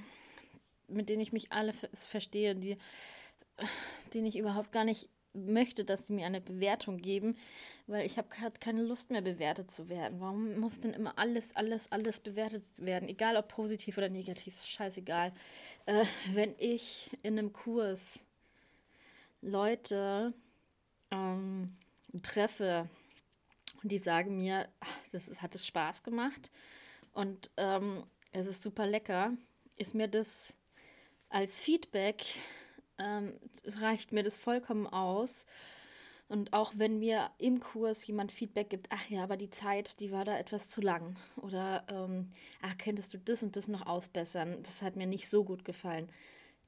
mit 0.86 1.08
denen 1.08 1.22
ich 1.22 1.32
mich 1.32 1.50
alle 1.50 1.72
verstehe, 1.72 2.54
die, 2.54 2.76
denen 4.14 4.26
ich 4.26 4.38
überhaupt 4.38 4.70
gar 4.70 4.84
nicht 4.84 5.08
möchte, 5.34 5.84
dass 5.84 6.06
sie 6.06 6.12
mir 6.12 6.26
eine 6.26 6.40
Bewertung 6.40 6.98
geben, 6.98 7.36
weil 7.86 8.06
ich 8.06 8.16
habe 8.18 8.28
gerade 8.28 8.58
keine 8.58 8.82
Lust 8.82 9.10
mehr 9.10 9.20
bewertet 9.20 9.70
zu 9.70 9.88
werden. 9.88 10.20
Warum 10.20 10.56
muss 10.58 10.80
denn 10.80 10.92
immer 10.92 11.18
alles, 11.18 11.54
alles, 11.56 11.90
alles 11.92 12.20
bewertet 12.20 12.62
werden? 12.78 13.08
Egal 13.08 13.36
ob 13.36 13.48
positiv 13.48 13.98
oder 13.98 14.08
negativ, 14.08 14.54
ist 14.54 14.70
scheißegal. 14.70 15.32
Äh, 15.86 16.04
wenn 16.32 16.54
ich 16.58 17.10
in 17.22 17.38
einem 17.38 17.52
Kurs 17.52 18.24
Leute 19.42 20.32
ähm, 21.10 21.76
treffe 22.22 22.88
und 23.82 23.92
die 23.92 23.98
sagen 23.98 24.36
mir, 24.36 24.68
ach, 24.80 24.98
das 25.12 25.28
ist, 25.28 25.42
hat 25.42 25.54
es 25.54 25.66
Spaß 25.66 26.02
gemacht 26.02 26.50
und 27.12 27.50
ähm, 27.56 28.04
es 28.32 28.46
ist 28.46 28.62
super 28.62 28.86
lecker, 28.86 29.32
ist 29.76 29.94
mir 29.94 30.08
das 30.08 30.54
als 31.28 31.60
Feedback 31.60 32.24
ähm, 32.98 33.38
reicht 33.80 34.12
mir 34.12 34.22
das 34.22 34.36
vollkommen 34.36 34.86
aus. 34.86 35.46
Und 36.26 36.52
auch 36.54 36.72
wenn 36.76 36.98
mir 36.98 37.30
im 37.38 37.60
Kurs 37.60 38.06
jemand 38.06 38.32
Feedback 38.32 38.70
gibt, 38.70 38.88
ach 38.90 39.08
ja, 39.10 39.22
aber 39.22 39.36
die 39.36 39.50
Zeit, 39.50 40.00
die 40.00 40.10
war 40.10 40.24
da 40.24 40.38
etwas 40.38 40.70
zu 40.70 40.80
lang. 40.80 41.16
Oder, 41.36 41.84
ähm, 41.90 42.32
ach, 42.62 42.78
könntest 42.78 43.12
du 43.12 43.18
das 43.18 43.42
und 43.42 43.56
das 43.56 43.68
noch 43.68 43.86
ausbessern? 43.86 44.58
Das 44.62 44.82
hat 44.82 44.96
mir 44.96 45.06
nicht 45.06 45.28
so 45.28 45.44
gut 45.44 45.64
gefallen. 45.64 46.08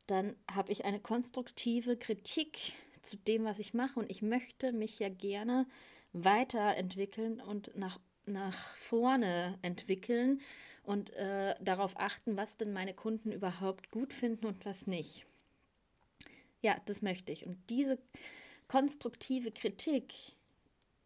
Dann 0.07 0.37
habe 0.51 0.73
ich 0.73 0.85
eine 0.85 1.01
konstruktive 1.01 1.97
Kritik 1.97 2.75
zu 3.01 3.17
dem, 3.17 3.45
was 3.45 3.59
ich 3.59 3.73
mache. 3.73 3.99
Und 3.99 4.11
ich 4.11 4.21
möchte 4.21 4.73
mich 4.73 4.99
ja 4.99 5.09
gerne 5.09 5.67
weiterentwickeln 6.13 7.41
und 7.41 7.75
nach, 7.77 7.99
nach 8.27 8.77
vorne 8.77 9.59
entwickeln 9.63 10.43
und 10.83 11.13
äh, 11.15 11.55
darauf 11.61 11.99
achten, 11.99 12.37
was 12.37 12.57
denn 12.57 12.73
meine 12.73 12.95
Kunden 12.95 13.33
überhaupt 13.33 13.91
gut 13.91 14.13
finden 14.13 14.47
und 14.47 14.65
was 14.67 14.87
nicht. 14.87 15.27
Ja, 16.67 16.81
das 16.87 17.01
möchte 17.01 17.31
ich. 17.31 17.47
Und 17.47 17.59
diese 17.71 17.97
konstruktive 18.67 19.53
Kritik, 19.53 20.13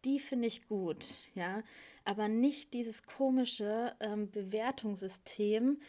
die 0.03 0.19
finde 0.19 0.47
ich 0.47 0.67
gut, 0.67 1.19
ja, 1.35 1.61
aber 2.03 2.27
nicht 2.27 2.73
dieses 2.73 3.03
komische 3.03 3.95
ähm, 3.99 4.31
Bewertungssystem, 4.31 5.79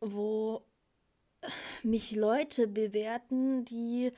wo 0.00 0.64
mich 1.84 2.16
Leute 2.16 2.66
bewerten, 2.66 3.64
die 3.64 4.10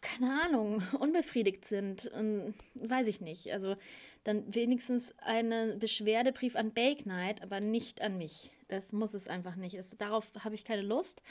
keine 0.00 0.42
Ahnung, 0.42 0.82
unbefriedigt 0.98 1.64
sind. 1.64 2.08
Und, 2.08 2.54
weiß 2.74 3.06
ich 3.06 3.20
nicht. 3.20 3.52
Also 3.52 3.76
dann 4.24 4.52
wenigstens 4.52 5.16
einen 5.20 5.78
Beschwerdebrief 5.78 6.56
an 6.56 6.72
Bake 6.72 7.08
Night, 7.08 7.42
aber 7.44 7.60
nicht 7.60 8.02
an 8.02 8.18
mich. 8.18 8.50
Das 8.66 8.92
muss 8.92 9.14
es 9.14 9.28
einfach 9.28 9.54
nicht. 9.54 9.78
Das, 9.78 9.96
darauf 9.96 10.26
habe 10.40 10.56
ich 10.56 10.64
keine 10.64 10.82
Lust. 10.82 11.22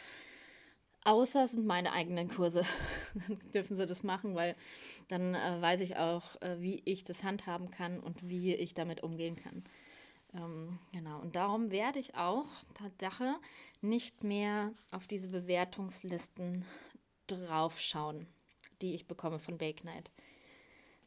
Außer 1.06 1.46
es 1.46 1.52
sind 1.52 1.66
meine 1.66 1.94
eigenen 1.94 2.28
Kurse. 2.28 2.64
dann 3.28 3.40
dürfen 3.54 3.78
sie 3.78 3.86
das 3.86 4.04
machen, 4.04 4.36
weil 4.36 4.56
dann 5.08 5.34
äh, 5.34 5.62
weiß 5.62 5.82
ich 5.82 5.98
auch, 5.98 6.42
äh, 6.42 6.60
wie 6.60 6.82
ich 6.86 7.04
das 7.04 7.24
handhaben 7.24 7.72
kann 7.72 8.00
und 8.00 8.28
wie 8.28 8.54
ich 8.54 8.74
damit 8.74 9.02
umgehen 9.02 9.36
kann. 9.36 9.64
Ähm, 10.34 10.78
genau, 10.92 11.20
und 11.20 11.36
darum 11.36 11.72
werde 11.72 12.00
ich 12.00 12.16
auch 12.16 12.46
Tatsache 12.76 13.36
nicht 13.82 14.24
mehr 14.24 14.74
auf 14.92 15.08
diese 15.08 15.30
Bewertungslisten 15.30 16.66
draufschauen, 17.28 18.28
die 18.82 18.94
ich 18.94 19.08
bekomme 19.08 19.40
von 19.40 19.58
Bake 19.58 19.86
Night. 19.86 20.12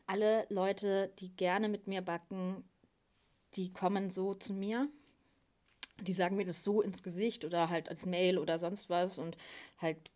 Alle 0.06 0.46
Leute, 0.48 1.12
die 1.20 1.34
gerne 1.36 1.68
mit 1.68 1.86
mir 1.86 2.02
backen, 2.02 2.64
die 3.54 3.72
kommen 3.72 4.10
so 4.10 4.34
zu 4.34 4.52
mir 4.52 4.88
die 6.02 6.12
sagen 6.12 6.36
mir 6.36 6.44
das 6.44 6.62
so 6.62 6.82
ins 6.82 7.02
Gesicht 7.02 7.44
oder 7.44 7.70
halt 7.70 7.88
als 7.88 8.06
Mail 8.06 8.38
oder 8.38 8.58
sonst 8.58 8.90
was 8.90 9.18
und 9.18 9.36
halt 9.78 10.10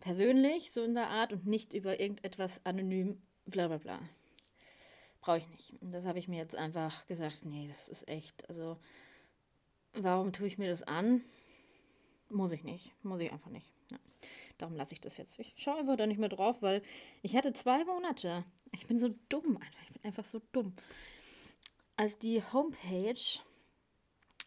persönlich 0.00 0.72
so 0.72 0.82
in 0.82 0.94
der 0.94 1.08
Art 1.08 1.32
und 1.32 1.46
nicht 1.46 1.72
über 1.72 1.98
irgendetwas 2.00 2.64
anonym, 2.64 3.22
bla 3.46 3.68
bla 3.68 3.78
bla. 3.78 4.00
Brauche 5.20 5.38
ich 5.38 5.48
nicht. 5.48 5.74
Und 5.80 5.94
das 5.94 6.04
habe 6.04 6.18
ich 6.18 6.28
mir 6.28 6.36
jetzt 6.36 6.56
einfach 6.56 7.06
gesagt, 7.06 7.44
nee, 7.44 7.66
das 7.68 7.88
ist 7.88 8.06
echt, 8.08 8.48
also 8.48 8.76
warum 9.94 10.32
tue 10.32 10.46
ich 10.46 10.58
mir 10.58 10.68
das 10.68 10.82
an? 10.82 11.22
Muss 12.28 12.52
ich 12.52 12.64
nicht. 12.64 12.94
Muss 13.02 13.20
ich 13.20 13.32
einfach 13.32 13.50
nicht. 13.50 13.72
Ja. 13.90 13.98
Darum 14.58 14.76
lasse 14.76 14.92
ich 14.92 15.00
das 15.00 15.16
jetzt. 15.16 15.38
Ich 15.38 15.54
schaue 15.56 15.78
einfach 15.78 15.96
da 15.96 16.06
nicht 16.06 16.18
mehr 16.18 16.28
drauf, 16.28 16.62
weil 16.62 16.82
ich 17.22 17.36
hatte 17.36 17.52
zwei 17.52 17.84
Monate. 17.84 18.44
Ich 18.72 18.86
bin 18.86 18.98
so 18.98 19.14
dumm 19.28 19.56
einfach. 19.56 19.82
Ich 19.84 19.92
bin 19.92 20.04
einfach 20.04 20.24
so 20.24 20.40
dumm. 20.52 20.74
Als 21.96 22.18
die 22.18 22.42
Homepage 22.42 23.40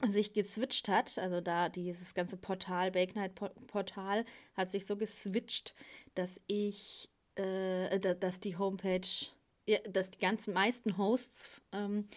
sich 0.05 0.33
geswitcht 0.33 0.89
hat, 0.89 1.17
also 1.17 1.41
da 1.41 1.69
dieses 1.69 2.13
ganze 2.13 2.37
Portal, 2.37 2.91
Bake 2.91 3.15
Night 3.15 3.33
Portal, 3.67 4.25
hat 4.55 4.69
sich 4.69 4.85
so 4.85 4.95
geswitcht, 4.95 5.73
dass 6.13 6.39
ich, 6.47 7.09
äh, 7.35 7.99
dass 7.99 8.39
die 8.39 8.57
Homepage, 8.57 9.07
dass 9.89 10.11
die 10.11 10.19
ganzen 10.19 10.53
meisten 10.53 10.97
Hosts 10.97 11.61
ähm, 11.71 12.07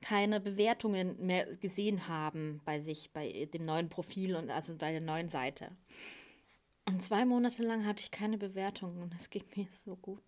keine 0.00 0.40
Bewertungen 0.40 1.26
mehr 1.26 1.46
gesehen 1.56 2.08
haben 2.08 2.62
bei 2.64 2.80
sich, 2.80 3.10
bei 3.12 3.48
dem 3.52 3.62
neuen 3.62 3.90
Profil 3.90 4.34
und 4.34 4.50
also 4.50 4.74
bei 4.74 4.92
der 4.92 5.02
neuen 5.02 5.28
Seite. 5.28 5.70
Und 6.86 7.04
zwei 7.04 7.24
Monate 7.24 7.62
lang 7.62 7.86
hatte 7.86 8.02
ich 8.02 8.10
keine 8.10 8.38
Bewertungen 8.38 9.02
und 9.02 9.14
es 9.14 9.28
ging 9.28 9.44
mir 9.54 9.66
so 9.70 9.96
gut. 9.96 10.22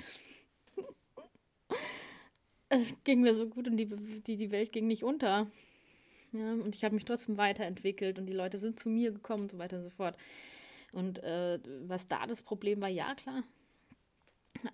es 2.69 2.95
ging 3.03 3.23
mir 3.23 3.35
so 3.35 3.49
gut 3.49 3.67
und 3.67 3.79
die, 3.79 3.87
die, 3.87 4.37
die 4.37 4.51
Welt 4.51 4.73
ging 4.73 4.87
nicht 4.87 5.05
unter. 5.05 5.51
Ja, 6.33 6.53
und 6.53 6.75
ich 6.75 6.85
habe 6.85 6.95
mich 6.95 7.05
trotzdem 7.05 7.37
weiterentwickelt 7.37 8.19
und 8.19 8.27
die 8.27 8.33
Leute 8.33 8.59
sind 8.59 8.81
zu 8.81 8.89
mir 8.89 9.13
gekommen 9.13 9.45
und 9.45 9.51
so 9.51 9.59
weiter 9.59 9.77
und 9.77 9.85
so 9.85 9.91
fort. 9.91 10.17
Und 10.93 11.23
äh, 11.23 11.59
was 11.87 12.09
da 12.09 12.27
das 12.27 12.43
Problem 12.43 12.81
war, 12.81 12.89
ja 12.89 13.15
klar, 13.15 13.43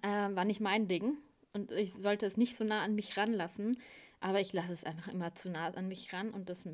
äh, 0.03 0.35
war 0.35 0.45
nicht 0.45 0.61
mein 0.61 0.89
Ding. 0.89 1.19
Und 1.53 1.73
ich 1.73 1.93
sollte 1.93 2.27
es 2.27 2.37
nicht 2.37 2.57
so 2.57 2.65
nah 2.65 2.83
an 2.83 2.95
mich 2.95 3.17
ranlassen, 3.17 3.79
aber 4.21 4.41
ich 4.41 4.53
lasse 4.53 4.73
es 4.73 4.85
einfach 4.85 5.09
immer 5.09 5.35
zu 5.35 5.51
nah 5.51 5.69
an 5.69 5.89
mich 5.89 6.13
ran 6.13 6.31
und 6.31 6.49
das 6.49 6.65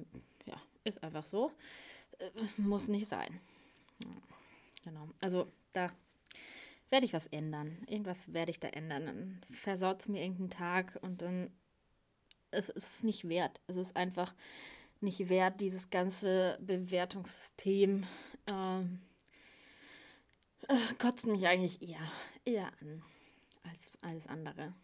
ja, 0.45 0.57
ist 0.85 1.03
einfach 1.03 1.25
so. 1.25 1.51
Äh, 2.19 2.31
muss 2.57 2.89
nicht 2.89 3.09
sein. 3.09 3.41
Ja, 4.05 4.11
genau. 4.85 5.09
Also 5.21 5.47
da 5.73 5.89
werde 6.91 7.07
ich 7.07 7.13
was 7.13 7.27
ändern. 7.29 7.79
Irgendwas 7.87 8.33
werde 8.33 8.51
ich 8.51 8.61
da 8.61 8.69
ändern. 8.69 9.07
Dann 9.07 9.41
versaut 9.51 10.01
es 10.01 10.09
mir 10.09 10.23
irgendeinen 10.23 10.51
Tag 10.51 10.99
und 11.03 11.23
dann 11.23 11.51
es 12.55 12.69
ist 12.69 13.05
nicht 13.05 13.29
wert. 13.29 13.61
Es 13.67 13.77
ist 13.77 13.97
einfach 13.97 14.35
nicht 15.01 15.29
wert, 15.29 15.61
dieses 15.61 15.91
ganze 15.91 16.59
Bewertungssystem. 16.61 18.07
Ähm, 18.47 19.01
äh, 20.69 20.95
kotzt 20.99 21.27
mich 21.27 21.47
eigentlich 21.47 21.83
eher, 21.83 22.11
eher 22.45 22.73
an 22.81 23.03
als 23.63 23.91
alles 24.01 24.27
andere. 24.27 24.75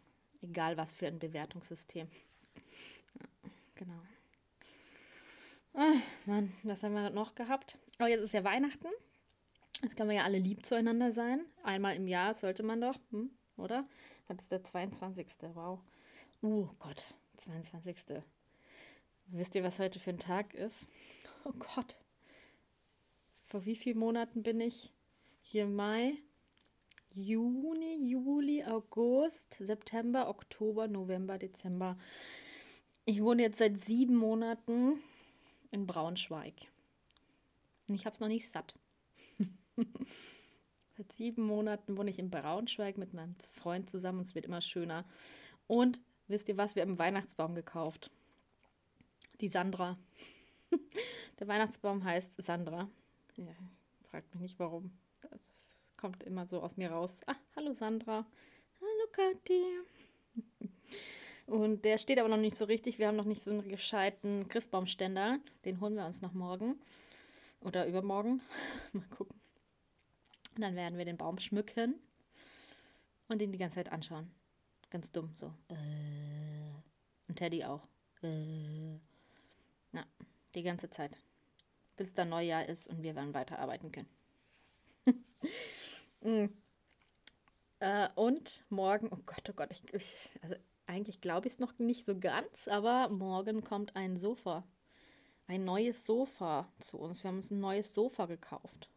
Egal 0.42 0.76
was 0.76 0.94
für 0.94 1.06
ein 1.06 1.18
Bewertungssystem. 1.18 2.08
Ja, 3.14 3.50
genau. 3.74 4.00
Ah, 5.74 6.00
Mann, 6.26 6.52
was 6.62 6.82
haben 6.82 6.94
wir 6.94 7.10
noch 7.10 7.34
gehabt? 7.34 7.78
Oh, 8.00 8.06
jetzt 8.06 8.22
ist 8.22 8.34
ja 8.34 8.44
Weihnachten. 8.44 8.88
Jetzt 9.82 9.96
kann 9.96 10.06
man 10.06 10.16
ja 10.16 10.24
alle 10.24 10.38
lieb 10.38 10.66
zueinander 10.66 11.12
sein. 11.12 11.44
Einmal 11.62 11.96
im 11.96 12.06
Jahr 12.06 12.34
sollte 12.34 12.62
man 12.62 12.80
doch, 12.80 12.96
hm, 13.10 13.30
oder? 13.56 13.86
Das 14.28 14.38
ist 14.38 14.52
der 14.52 14.64
22. 14.64 15.26
Wow. 15.54 15.80
Oh 16.42 16.68
Gott, 16.78 17.14
22. 17.40 18.22
Wisst 19.28 19.54
ihr, 19.54 19.64
was 19.64 19.78
heute 19.78 19.98
für 19.98 20.10
ein 20.10 20.18
Tag 20.18 20.54
ist? 20.54 20.88
Oh 21.44 21.52
Gott. 21.52 21.96
Vor 23.46 23.64
wie 23.64 23.76
vielen 23.76 23.98
Monaten 23.98 24.42
bin 24.42 24.60
ich? 24.60 24.92
Hier 25.40 25.66
Mai, 25.66 26.18
Juni, 27.14 28.08
Juli, 28.08 28.62
August, 28.64 29.56
September, 29.58 30.28
Oktober, 30.28 30.86
November, 30.86 31.38
Dezember. 31.38 31.98
Ich 33.06 33.22
wohne 33.22 33.42
jetzt 33.42 33.58
seit 33.58 33.82
sieben 33.82 34.16
Monaten 34.16 35.00
in 35.70 35.86
Braunschweig. 35.86 36.54
Und 37.88 37.94
ich 37.94 38.04
habe 38.04 38.14
es 38.14 38.20
noch 38.20 38.28
nicht 38.28 38.50
satt. 38.50 38.74
seit 40.96 41.10
sieben 41.10 41.42
Monaten 41.42 41.96
wohne 41.96 42.10
ich 42.10 42.18
in 42.18 42.30
Braunschweig 42.30 42.98
mit 42.98 43.14
meinem 43.14 43.34
Freund 43.54 43.88
zusammen. 43.88 44.20
Es 44.20 44.34
wird 44.34 44.44
immer 44.44 44.60
schöner. 44.60 45.06
Und 45.66 46.00
wisst 46.30 46.48
ihr 46.48 46.56
was? 46.56 46.74
Wir 46.74 46.82
haben 46.82 46.90
einen 46.90 46.98
Weihnachtsbaum 46.98 47.54
gekauft. 47.54 48.10
Die 49.40 49.48
Sandra. 49.48 49.98
Der 51.40 51.48
Weihnachtsbaum 51.48 52.04
heißt 52.04 52.40
Sandra. 52.42 52.88
Ja, 53.36 53.54
fragt 54.10 54.32
mich 54.34 54.42
nicht 54.42 54.58
warum. 54.58 54.92
Das 55.20 55.40
kommt 55.96 56.22
immer 56.22 56.46
so 56.46 56.60
aus 56.62 56.76
mir 56.76 56.90
raus. 56.90 57.20
Ah, 57.26 57.34
hallo 57.56 57.72
Sandra. 57.72 58.26
Hallo 58.80 59.10
Kathi. 59.12 59.62
Und 61.46 61.84
der 61.84 61.98
steht 61.98 62.20
aber 62.20 62.28
noch 62.28 62.36
nicht 62.36 62.54
so 62.54 62.64
richtig. 62.64 62.98
Wir 62.98 63.08
haben 63.08 63.16
noch 63.16 63.24
nicht 63.24 63.42
so 63.42 63.50
einen 63.50 63.68
gescheiten 63.68 64.46
Christbaumständer. 64.48 65.40
Den 65.64 65.80
holen 65.80 65.96
wir 65.96 66.06
uns 66.06 66.22
noch 66.22 66.32
morgen. 66.32 66.78
Oder 67.60 67.86
übermorgen. 67.86 68.40
Mal 68.92 69.08
gucken. 69.08 69.40
Und 70.54 70.62
dann 70.62 70.76
werden 70.76 70.96
wir 70.96 71.04
den 71.04 71.16
Baum 71.16 71.38
schmücken 71.38 71.94
und 73.28 73.42
ihn 73.42 73.52
die 73.52 73.58
ganze 73.58 73.76
Zeit 73.76 73.92
anschauen. 73.92 74.30
Ganz 74.90 75.12
dumm, 75.12 75.30
so. 75.34 75.54
Äh. 75.68 75.74
Und 77.28 77.36
Teddy 77.36 77.64
auch. 77.64 77.86
Äh. 78.22 78.94
Ja, 79.92 80.04
die 80.54 80.62
ganze 80.62 80.90
Zeit. 80.90 81.16
Bis 81.96 82.12
dann 82.14 82.30
Neujahr 82.30 82.66
ist 82.66 82.88
und 82.88 83.02
wir 83.02 83.14
dann 83.14 83.34
weiterarbeiten 83.34 83.92
können. 83.92 84.08
mm. 86.22 86.46
äh, 87.80 88.08
und 88.14 88.64
morgen, 88.68 89.08
oh 89.12 89.18
Gott, 89.26 89.48
oh 89.50 89.52
Gott, 89.52 89.70
ich, 89.72 89.82
ich 89.94 90.30
also 90.42 90.56
eigentlich 90.86 91.20
glaube 91.20 91.46
ich 91.46 91.54
es 91.54 91.58
noch 91.60 91.78
nicht 91.78 92.04
so 92.04 92.18
ganz, 92.18 92.66
aber 92.66 93.08
morgen 93.10 93.62
kommt 93.62 93.94
ein 93.94 94.16
Sofa. 94.16 94.64
Ein 95.46 95.64
neues 95.64 96.04
Sofa 96.04 96.68
zu 96.78 96.98
uns. 96.98 97.22
Wir 97.22 97.28
haben 97.28 97.36
uns 97.36 97.50
ein 97.50 97.60
neues 97.60 97.94
Sofa 97.94 98.26
gekauft. 98.26 98.88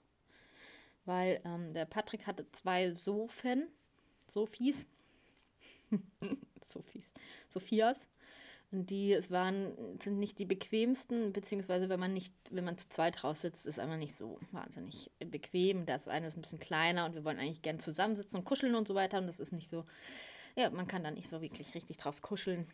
Weil 1.05 1.41
ähm, 1.45 1.73
der 1.73 1.85
Patrick 1.85 2.25
hatte 2.25 2.51
zwei 2.51 2.93
Sofen, 2.93 3.67
Sophies, 4.27 4.87
Sophies, 6.73 7.11
Sophias. 7.49 8.07
Und 8.71 8.89
die 8.89 9.13
es 9.13 9.29
waren, 9.29 9.99
sind 10.01 10.17
nicht 10.17 10.39
die 10.39 10.45
bequemsten, 10.45 11.31
beziehungsweise 11.31 11.89
wenn 11.89 11.99
man 11.99 12.11
nicht, 12.11 12.33
wenn 12.49 12.63
man 12.63 12.75
zu 12.75 12.89
zweit 12.89 13.21
draus 13.21 13.41
sitzt, 13.41 13.67
ist 13.67 13.79
einfach 13.79 13.97
nicht 13.97 14.15
so 14.15 14.39
wahnsinnig 14.51 15.11
bequem. 15.19 15.85
Das 15.85 16.07
eine 16.07 16.25
ist 16.25 16.35
ein 16.35 16.41
bisschen 16.41 16.59
kleiner 16.59 17.05
und 17.05 17.13
wir 17.13 17.23
wollen 17.23 17.37
eigentlich 17.37 17.61
gern 17.61 17.79
zusammensitzen 17.79 18.39
und 18.39 18.45
kuscheln 18.45 18.73
und 18.73 18.87
so 18.87 18.95
weiter. 18.95 19.19
Und 19.19 19.27
das 19.27 19.39
ist 19.39 19.51
nicht 19.51 19.69
so, 19.69 19.85
ja, 20.55 20.71
man 20.71 20.87
kann 20.87 21.03
da 21.03 21.11
nicht 21.11 21.29
so 21.29 21.39
wirklich 21.39 21.75
richtig 21.75 21.97
drauf 21.97 22.23
kuscheln. 22.23 22.67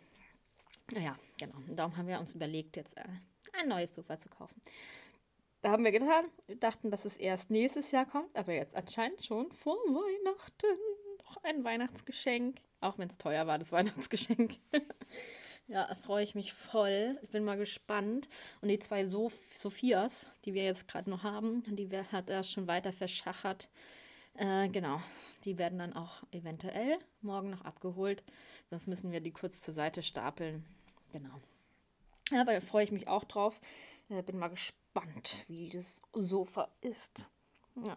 Naja, 0.93 1.17
genau. 1.37 1.57
Und 1.67 1.75
darum 1.75 1.97
haben 1.97 2.07
wir 2.07 2.19
uns 2.21 2.33
überlegt, 2.33 2.77
jetzt 2.77 2.95
äh, 2.97 3.03
ein 3.53 3.67
neues 3.67 3.93
Sofa 3.93 4.17
zu 4.17 4.29
kaufen. 4.29 4.61
Da 5.61 5.71
haben 5.71 5.83
wir 5.83 5.91
getan. 5.91 6.25
Wir 6.47 6.55
dachten, 6.55 6.91
dass 6.91 7.03
es 7.03 7.17
erst 7.17 7.51
nächstes 7.51 7.91
Jahr 7.91 8.05
kommt, 8.05 8.33
aber 8.37 8.53
jetzt 8.53 8.73
anscheinend 8.73 9.21
schon 9.23 9.51
vor 9.51 9.75
Weihnachten. 9.75 10.77
Noch 11.29 11.43
ein 11.43 11.63
Weihnachtsgeschenk. 11.63 12.59
Auch 12.81 12.97
wenn 12.97 13.09
es 13.09 13.17
teuer 13.17 13.45
war, 13.45 13.59
das 13.59 13.71
Weihnachtsgeschenk. 13.71 14.57
Ja, 15.67 15.93
freue 15.93 16.23
ich 16.23 16.33
mich 16.33 16.53
voll. 16.53 17.19
Ich 17.21 17.29
bin 17.29 17.43
mal 17.43 17.57
gespannt. 17.57 18.27
Und 18.61 18.69
die 18.69 18.79
zwei 18.79 19.07
Sof 19.07 19.33
Sophias, 19.57 20.25
die 20.45 20.55
wir 20.55 20.63
jetzt 20.63 20.87
gerade 20.87 21.09
noch 21.09 21.21
haben, 21.21 21.63
die 21.67 21.87
hat 22.11 22.29
er 22.29 22.43
schon 22.43 22.67
weiter 22.67 22.91
verschachert. 22.91 23.69
Äh, 24.33 24.69
genau, 24.69 24.99
die 25.45 25.57
werden 25.59 25.77
dann 25.77 25.93
auch 25.93 26.23
eventuell 26.31 26.97
morgen 27.21 27.51
noch 27.51 27.65
abgeholt. 27.65 28.23
Sonst 28.71 28.87
müssen 28.87 29.11
wir 29.11 29.19
die 29.19 29.31
kurz 29.31 29.61
zur 29.61 29.73
Seite 29.73 30.01
stapeln. 30.01 30.65
Genau. 31.11 31.39
Ja, 32.31 32.41
aber 32.41 32.53
da 32.53 32.61
freue 32.61 32.83
ich 32.83 32.91
mich 32.91 33.07
auch 33.07 33.23
drauf. 33.23 33.61
Äh, 34.09 34.23
bin 34.23 34.39
mal 34.39 34.47
gespannt, 34.47 35.37
wie 35.47 35.69
das 35.69 36.01
Sofa 36.13 36.69
ist. 36.81 37.25
Ja. 37.75 37.95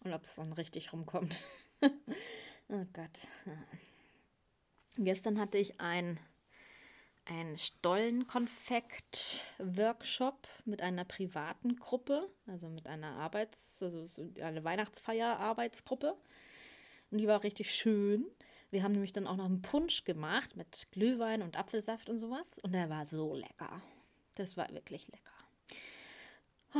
Und 0.00 0.12
ob 0.12 0.24
es 0.24 0.34
dann 0.34 0.52
richtig 0.52 0.92
rumkommt. 0.92 1.44
oh 2.68 2.84
Gott. 2.92 3.28
Gestern 4.96 5.40
hatte 5.40 5.58
ich 5.58 5.80
ein 5.80 6.20
ein 7.26 7.56
Stollenkonfekt-Workshop 7.56 10.46
mit 10.64 10.82
einer 10.82 11.04
privaten 11.04 11.76
Gruppe, 11.76 12.28
also 12.46 12.68
mit 12.68 12.86
einer 12.86 13.16
Arbeits-, 13.16 13.82
also 13.82 14.06
eine 14.40 14.62
Weihnachtsfeier-Arbeitsgruppe. 14.62 16.16
Und 17.10 17.18
die 17.18 17.26
war 17.26 17.42
richtig 17.42 17.74
schön. 17.74 18.24
Wir 18.70 18.82
haben 18.82 18.92
nämlich 18.92 19.12
dann 19.12 19.26
auch 19.26 19.36
noch 19.36 19.46
einen 19.46 19.62
Punsch 19.62 20.04
gemacht 20.04 20.56
mit 20.56 20.88
Glühwein 20.92 21.40
und 21.42 21.56
Apfelsaft 21.56 22.10
und 22.10 22.18
sowas. 22.18 22.58
Und 22.58 22.72
der 22.72 22.90
war 22.90 23.06
so 23.06 23.34
lecker. 23.34 23.80
Das 24.34 24.56
war 24.56 24.68
wirklich 24.72 25.06
lecker. 25.08 25.32
Oh, 26.74 26.78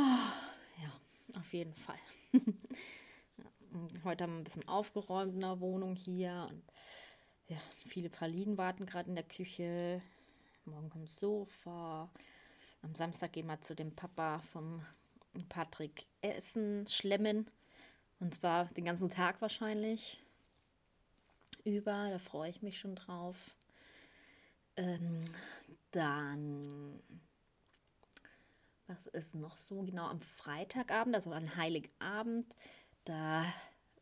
ja, 0.83 0.91
auf 1.39 1.53
jeden 1.53 1.73
Fall. 1.73 1.99
heute 4.03 4.23
haben 4.23 4.33
wir 4.33 4.41
ein 4.41 4.43
bisschen 4.43 4.67
aufgeräumt 4.67 5.33
in 5.33 5.41
der 5.41 5.59
Wohnung 5.59 5.95
hier. 5.95 6.47
Und 6.49 6.63
ja, 7.47 7.57
viele 7.87 8.09
Pralinen 8.09 8.57
warten 8.57 8.85
gerade 8.85 9.09
in 9.09 9.15
der 9.15 9.23
Küche 9.23 10.01
morgen 10.65 10.89
kommt 10.89 11.09
Sofa. 11.09 12.09
Am 12.81 12.95
Samstag 12.95 13.33
gehen 13.33 13.47
wir 13.47 13.61
zu 13.61 13.75
dem 13.75 13.95
Papa 13.95 14.39
vom 14.39 14.81
Patrick 15.49 16.05
essen, 16.21 16.87
schlemmen. 16.87 17.49
Und 18.19 18.35
zwar 18.35 18.65
den 18.65 18.85
ganzen 18.85 19.09
Tag 19.09 19.41
wahrscheinlich. 19.41 20.21
Über, 21.63 22.09
da 22.09 22.19
freue 22.19 22.49
ich 22.49 22.61
mich 22.61 22.79
schon 22.79 22.95
drauf. 22.95 23.35
Ähm, 24.77 25.23
dann, 25.91 26.99
was 28.87 29.05
ist 29.13 29.35
noch 29.35 29.57
so 29.57 29.81
genau 29.83 30.07
am 30.07 30.21
Freitagabend, 30.21 31.15
also 31.15 31.31
an 31.31 31.55
Heiligabend, 31.55 32.55
da 33.05 33.45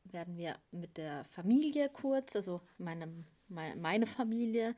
werden 0.06 0.38
wir 0.38 0.56
mit 0.72 0.98
der 0.98 1.24
Familie 1.26 1.90
kurz, 1.90 2.36
also 2.36 2.62
meinem 2.78 3.26
meine 3.50 4.08
Familie, 4.08 4.76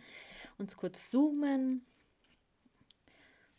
uns 0.58 0.76
kurz 0.76 1.10
zoomen 1.10 1.86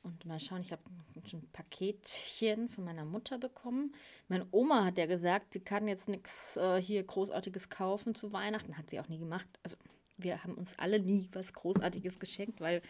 und 0.02 0.24
mal 0.24 0.38
schauen. 0.38 0.60
Ich 0.60 0.72
habe 0.72 0.82
schon 1.26 1.40
ein 1.40 1.50
Paketchen 1.52 2.68
von 2.68 2.84
meiner 2.84 3.04
Mutter 3.04 3.38
bekommen. 3.38 3.94
Meine 4.28 4.46
Oma 4.50 4.84
hat 4.84 4.98
ja 4.98 5.06
gesagt, 5.06 5.54
sie 5.54 5.60
kann 5.60 5.88
jetzt 5.88 6.08
nichts 6.08 6.56
äh, 6.56 6.80
hier 6.80 7.02
Großartiges 7.02 7.68
kaufen 7.68 8.14
zu 8.14 8.32
Weihnachten. 8.32 8.78
Hat 8.78 8.90
sie 8.90 9.00
auch 9.00 9.08
nie 9.08 9.18
gemacht. 9.18 9.48
Also 9.62 9.76
wir 10.16 10.44
haben 10.44 10.54
uns 10.54 10.78
alle 10.78 11.00
nie 11.00 11.28
was 11.32 11.52
Großartiges 11.52 12.18
geschenkt, 12.18 12.60
weil 12.60 12.82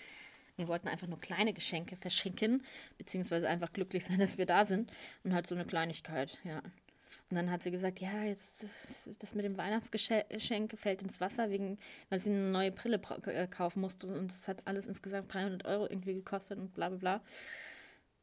wir 0.57 0.69
wollten 0.69 0.89
einfach 0.89 1.07
nur 1.07 1.21
kleine 1.21 1.53
Geschenke 1.53 1.97
verschenken, 1.97 2.63
beziehungsweise 2.99 3.49
einfach 3.49 3.73
glücklich 3.73 4.05
sein, 4.05 4.19
dass 4.19 4.39
wir 4.39 4.47
da 4.47 4.65
sind 4.65 4.91
und 5.23 5.35
halt 5.35 5.47
so 5.47 5.55
eine 5.55 5.65
Kleinigkeit, 5.65 6.39
ja. 6.45 6.63
Und 7.31 7.37
dann 7.37 7.51
hat 7.51 7.63
sie 7.63 7.73
gesagt, 7.73 8.01
ja, 8.01 8.23
jetzt 8.23 8.65
das 9.19 9.35
mit 9.35 9.45
dem 9.45 9.57
Weihnachtsgeschenk 9.57 10.79
fällt 10.79 11.03
ins 11.03 11.21
Wasser, 11.21 11.51
wegen, 11.51 11.77
weil 12.09 12.21
sie 12.21 12.31
eine 12.31 12.51
neue 12.51 12.71
Brille 12.71 13.01
äh, 13.27 13.49
kaufen 13.49 13.81
musste 13.81 14.07
und 14.07 14.31
das 14.31 14.47
hat 14.47 14.63
alles 14.65 14.87
insgesamt 14.87 15.35
300 15.35 15.65
Euro 15.65 15.87
irgendwie 15.87 16.15
gekostet 16.15 16.59
und 16.59 16.73
bla 16.73 16.89
bla 16.89 16.99
bla. 16.99 17.21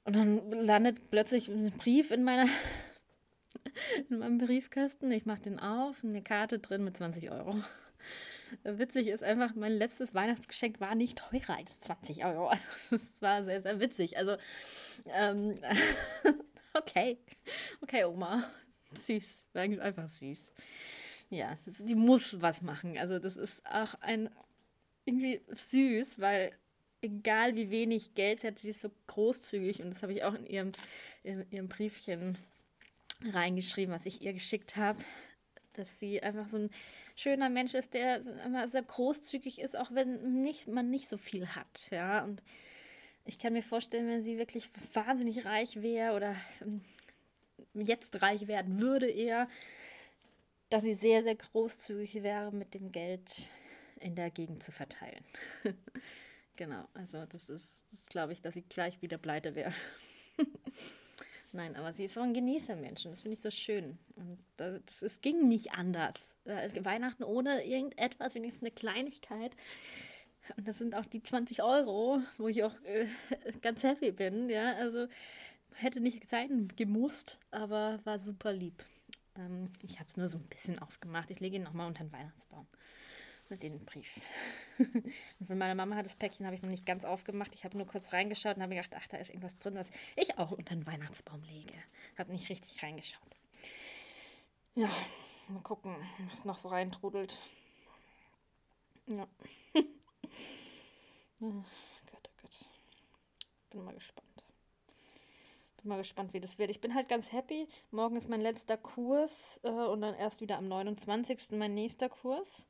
Und 0.06 0.16
dann 0.16 0.52
landet 0.52 1.10
plötzlich 1.12 1.50
ein 1.50 1.72
Brief 1.72 2.12
in 2.12 2.24
meiner 2.24 2.48
in 4.10 4.20
meinem 4.20 4.38
Briefkasten. 4.38 5.12
Ich 5.12 5.26
mache 5.26 5.42
den 5.42 5.60
auf, 5.60 6.04
eine 6.04 6.22
Karte 6.22 6.60
drin 6.60 6.86
mit 6.86 6.96
20 6.96 7.30
Euro. 7.32 7.56
Witzig 8.63 9.08
ist 9.08 9.24
einfach, 9.24 9.56
mein 9.56 9.72
letztes 9.74 10.13
Weihnachtsgeschenk 10.13 10.80
war 10.80 10.96
nicht 10.96 11.18
teurer 11.18 11.58
als 11.58 11.80
20 11.82 12.24
Euro. 12.26 12.52
Das 12.89 13.22
war 13.22 13.44
sehr, 13.44 13.62
sehr 13.62 13.80
witzig. 13.80 14.18
Also, 14.18 14.38
ähm, 15.08 15.58
okay. 16.74 17.18
Okay, 17.82 18.06
Oma. 18.06 18.44
Süß. 18.98 19.44
Einfach 19.54 20.10
süß. 20.10 20.52
Ja, 21.30 21.56
die 21.80 21.96
muss 21.96 22.42
was 22.42 22.62
machen. 22.62 22.98
Also, 22.98 23.20
das 23.20 23.38
ist 23.38 23.66
auch 23.66 23.96
ein 24.02 24.30
irgendwie 25.06 25.42
süß, 25.50 26.20
weil 26.20 26.54
egal 27.02 27.56
wie 27.56 27.70
wenig 27.70 28.16
Geld 28.16 28.40
sie 28.40 28.48
hat, 28.48 28.60
sie 28.60 28.70
ist 28.70 28.82
so 28.82 28.90
großzügig 29.08 29.82
und 29.82 29.90
das 29.92 30.02
habe 30.02 30.14
ich 30.14 30.24
auch 30.24 30.34
in 30.34 30.46
ihrem, 30.46 30.72
in 31.24 31.46
ihrem 31.52 31.68
Briefchen 31.68 32.38
reingeschrieben, 33.22 33.94
was 33.94 34.06
ich 34.06 34.22
ihr 34.22 34.34
geschickt 34.34 34.78
habe, 34.78 35.04
dass 35.74 36.00
sie 36.00 36.22
einfach 36.22 36.48
so 36.48 36.58
ein 36.58 36.70
schöner 37.16 37.50
Mensch 37.50 37.74
ist, 37.74 37.94
der 37.94 38.22
immer 38.46 38.68
sehr 38.68 38.84
großzügig 38.84 39.60
ist, 39.60 39.78
auch 39.78 39.92
wenn 39.94 40.44
nicht, 40.44 40.68
man 40.68 40.90
nicht 40.90 41.08
so 41.08 41.18
viel 41.18 41.48
hat, 41.48 41.90
ja. 41.92 42.24
Und 42.24 42.42
ich 43.26 43.40
kann 43.40 43.54
mir 43.54 43.64
vorstellen, 43.64 44.08
wenn 44.08 44.22
sie 44.22 44.38
wirklich 44.38 44.70
wahnsinnig 44.94 45.46
reich 45.46 45.82
wäre 45.82 46.16
oder 46.16 46.36
ähm, 46.62 46.82
jetzt 47.74 48.22
reich 48.22 48.48
werden 48.48 48.80
würde 48.80 49.10
eher, 49.10 49.48
dass 50.70 50.84
sie 50.84 50.96
sehr, 50.96 51.24
sehr 51.24 51.36
großzügig 51.36 52.24
wäre, 52.24 52.52
mit 52.52 52.74
dem 52.74 52.92
Geld 52.92 53.50
in 54.00 54.16
der 54.16 54.32
Gegend 54.32 54.63
zu 54.63 54.72
verteilen. 54.72 55.24
genau, 56.56 56.86
also 56.94 57.26
das 57.26 57.50
ist, 57.50 57.86
das 57.92 58.06
glaube 58.08 58.34
ich, 58.34 58.42
dass 58.42 58.56
sie 58.56 58.63
gleich 58.63 59.02
wieder 59.02 59.18
pleite 59.18 59.56
wäre. 59.56 59.74
Nein, 61.52 61.76
aber 61.76 61.94
sie 61.94 62.06
ist 62.06 62.16
so 62.16 62.22
ein 62.22 62.34
Genießermensch 62.34 63.04
das 63.04 63.22
finde 63.22 63.36
ich 63.38 63.44
so 63.44 63.52
schön. 63.52 64.00
Und 64.16 64.39
das, 64.58 65.04
es 65.04 65.22
ging 65.22 65.48
nicht 65.48 65.74
anders. 65.74 66.36
Äh, 66.46 66.84
Weihnachten 66.84 67.24
ohne 67.24 67.63
irgendetwas, 67.63 68.34
wenigstens 68.34 68.63
eine 68.63 68.72
Kleinigkeit. 68.72 69.56
Und 70.58 70.68
das 70.68 70.80
sind 70.80 70.96
auch 70.96 71.06
die 71.06 71.22
20 71.22 71.62
Euro, 71.62 72.22
wo 72.38 72.48
ich 72.48 72.63
auch 72.63 72.74
äh, 72.84 73.06
ganz 73.62 73.84
happy 73.84 74.12
bin. 74.12 74.50
Ja, 74.50 74.74
also 74.74 75.08
hätte 75.76 76.00
nicht 76.00 76.28
sein 76.30 76.68
gemusst, 76.76 77.40
aber 77.52 78.00
war 78.04 78.20
super 78.20 78.54
lieb. 78.54 78.84
Ähm, 79.38 79.72
ich 79.82 80.00
habe 80.00 80.10
es 80.10 80.18
nur 80.18 80.28
so 80.28 80.38
ein 80.38 80.48
bisschen 80.48 80.80
aufgemacht. 80.80 81.32
Ich 81.32 81.40
lege 81.40 81.58
ihn 81.58 81.64
nochmal 81.64 81.88
unter 81.88 82.04
den 82.04 82.12
Weihnachtsbaum 82.12 82.68
mit 83.50 83.64
den 83.64 83.84
Brief. 83.86 84.20
und 84.78 85.46
von 85.46 85.58
meiner 85.58 85.76
Mama 85.76 85.96
hat 85.96 86.06
das 86.06 86.16
Päckchen 86.16 86.46
habe 86.46 86.56
ich 86.56 86.62
noch 86.62 86.70
nicht 86.70 86.86
ganz 86.86 87.06
aufgemacht. 87.06 87.54
Ich 87.54 87.66
habe 87.66 87.78
nur 87.78 87.88
kurz 87.88 88.14
reingeschaut 88.14 88.56
und 88.56 88.64
habe 88.64 88.76
gedacht, 88.76 88.94
ach, 88.96 89.08
da 89.08 89.18
ist 89.18 89.30
irgendwas 89.30 89.58
drin, 89.60 89.76
was 89.76 89.90
ich 90.16 90.38
auch 90.38 90.52
unter 90.52 90.76
den 90.76 90.88
Weihnachtsbaum 90.88 91.44
lege. 91.44 91.74
Habe 92.18 92.32
nicht 92.32 92.50
richtig 92.50 92.82
reingeschaut. 92.82 93.36
Ja, 94.76 94.90
mal 95.48 95.62
gucken, 95.62 95.96
was 96.30 96.46
noch 96.46 96.58
so 96.58 96.70
reintrudelt. 96.70 97.40
Ja. 99.08 99.28
oh 99.76 99.80
Gott, 102.12 102.30
oh 102.30 102.42
Gott. 102.42 102.66
Bin 103.70 103.84
mal 103.84 103.94
gespannt. 103.94 104.33
Bin 105.84 105.89
mal 105.89 105.98
gespannt, 105.98 106.34
wie 106.34 106.39
das 106.39 106.58
wird. 106.60 106.69
Ich 106.69 106.80
bin 106.80 106.96
halt 106.96 107.10
ganz 107.10 107.34
happy. 107.34 107.67
Morgen 107.91 108.15
ist 108.15 108.30
mein 108.30 108.39
letzter 108.39 108.78
Kurs 108.78 109.60
äh, 109.63 109.69
und 109.69 110.00
dann 110.00 110.15
erst 110.15 110.39
wieder 110.39 110.58
am 110.58 110.69
29. 110.69 111.52
mein 111.52 111.74
nächster 111.74 112.08
Kurs 112.08 112.65